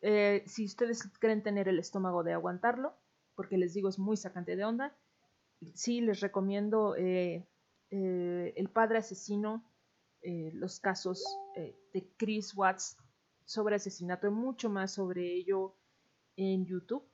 Eh, 0.01 0.43
si 0.47 0.65
ustedes 0.65 1.03
creen 1.19 1.43
tener 1.43 1.67
el 1.67 1.79
estómago 1.79 2.23
de 2.23 2.33
aguantarlo, 2.33 2.95
porque 3.35 3.57
les 3.57 3.73
digo 3.73 3.89
es 3.89 3.99
muy 3.99 4.15
sacante 4.15 4.55
de 4.55 4.63
onda, 4.63 4.95
sí 5.73 6.01
les 6.01 6.19
recomiendo 6.19 6.95
eh, 6.95 7.47
eh, 7.91 8.53
El 8.55 8.69
Padre 8.69 8.99
Asesino, 8.99 9.63
los 10.53 10.79
casos 10.79 11.23
de 11.55 12.09
Chris 12.17 12.55
Watts 12.55 12.97
sobre 13.45 13.75
asesinato, 13.75 14.31
mucho 14.31 14.71
más 14.71 14.91
sobre 14.91 15.35
ello 15.35 15.75
en 16.35 16.65
YouTube. 16.65 17.07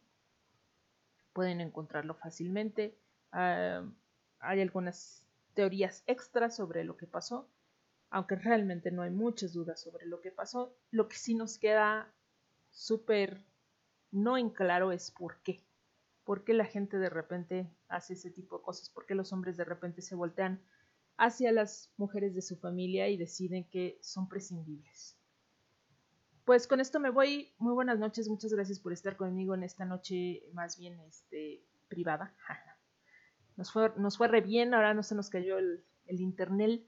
Pueden 1.34 1.60
encontrarlo 1.60 2.16
fácilmente. 2.16 2.98
Hay 3.32 4.62
algunas 4.62 5.26
teorías 5.54 6.04
extras 6.08 6.56
sobre 6.56 6.86
lo 6.86 6.96
que 6.96 7.06
pasó, 7.06 7.50
aunque 8.10 8.36
realmente 8.36 8.92
no 8.92 9.02
hay 9.02 9.12
muchas 9.12 9.52
dudas 9.52 9.82
sobre 9.82 10.06
lo 10.06 10.22
que 10.22 10.32
pasó. 10.32 10.74
Lo 10.90 11.10
que 11.10 11.18
sí 11.18 11.36
nos 11.36 11.58
queda 11.58 12.14
súper 12.70 13.44
no 14.12 14.38
en 14.38 14.50
claro 14.50 14.92
es 14.92 15.12
por 15.12 15.42
qué. 15.42 15.62
¿Por 16.24 16.44
qué 16.44 16.54
la 16.54 16.66
gente 16.66 16.98
de 16.98 17.10
repente 17.10 17.70
hace 17.88 18.14
ese 18.14 18.32
tipo 18.32 18.58
de 18.58 18.64
cosas? 18.64 18.90
¿Por 18.90 19.06
qué 19.06 19.16
los 19.16 19.34
hombres 19.34 19.58
de 19.58 19.66
repente 19.66 20.02
se 20.02 20.16
voltean 20.16 20.62
hacia 21.18 21.52
las 21.52 21.92
mujeres 21.98 22.36
de 22.36 22.42
su 22.42 22.58
familia 22.58 23.10
y 23.10 23.18
deciden 23.18 23.68
que 23.70 23.98
son 24.02 24.28
prescindibles? 24.28 25.18
pues 26.46 26.68
con 26.68 26.82
esto 26.82 27.00
me 27.00 27.10
voy. 27.10 27.54
Muy 27.60 27.74
buenas 27.74 28.00
noches, 28.00 28.28
muchas 28.28 28.54
gracias 28.54 28.80
por 28.80 28.94
estar 28.94 29.16
conmigo 29.16 29.56
en 29.56 29.64
esta 29.64 29.86
noche 29.86 30.44
más 30.54 30.78
bien 30.78 31.00
este, 31.02 31.64
privada. 31.88 32.36
Nos 33.58 33.72
fue, 33.72 33.94
nos 33.98 34.18
fue 34.18 34.28
re 34.28 34.42
bien, 34.42 34.74
ahora 34.74 34.94
no 34.94 35.04
se 35.04 35.14
nos 35.14 35.30
cayó 35.30 35.58
el, 35.58 35.86
internet. 36.08 36.84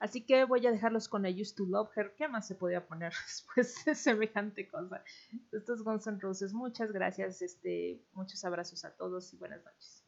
Así 0.00 0.22
que 0.24 0.44
voy 0.44 0.66
a 0.66 0.72
dejarlos 0.72 1.08
con 1.08 1.26
I 1.26 1.42
Used 1.42 1.56
to 1.56 1.66
Love 1.66 1.90
Her. 1.94 2.14
¿Qué 2.16 2.26
más 2.26 2.46
se 2.46 2.54
podía 2.54 2.86
poner 2.86 3.12
después 3.26 3.84
de 3.84 3.94
semejante 3.94 4.66
cosa? 4.66 5.04
Estos 5.52 5.78
es 5.78 5.84
Guns 5.84 6.06
N' 6.06 6.18
Roses. 6.18 6.54
Muchas 6.54 6.90
gracias. 6.90 7.42
Este, 7.42 8.02
muchos 8.14 8.42
abrazos 8.44 8.84
a 8.84 8.90
todos 8.96 9.32
y 9.34 9.36
buenas 9.36 9.62
noches. 9.62 10.02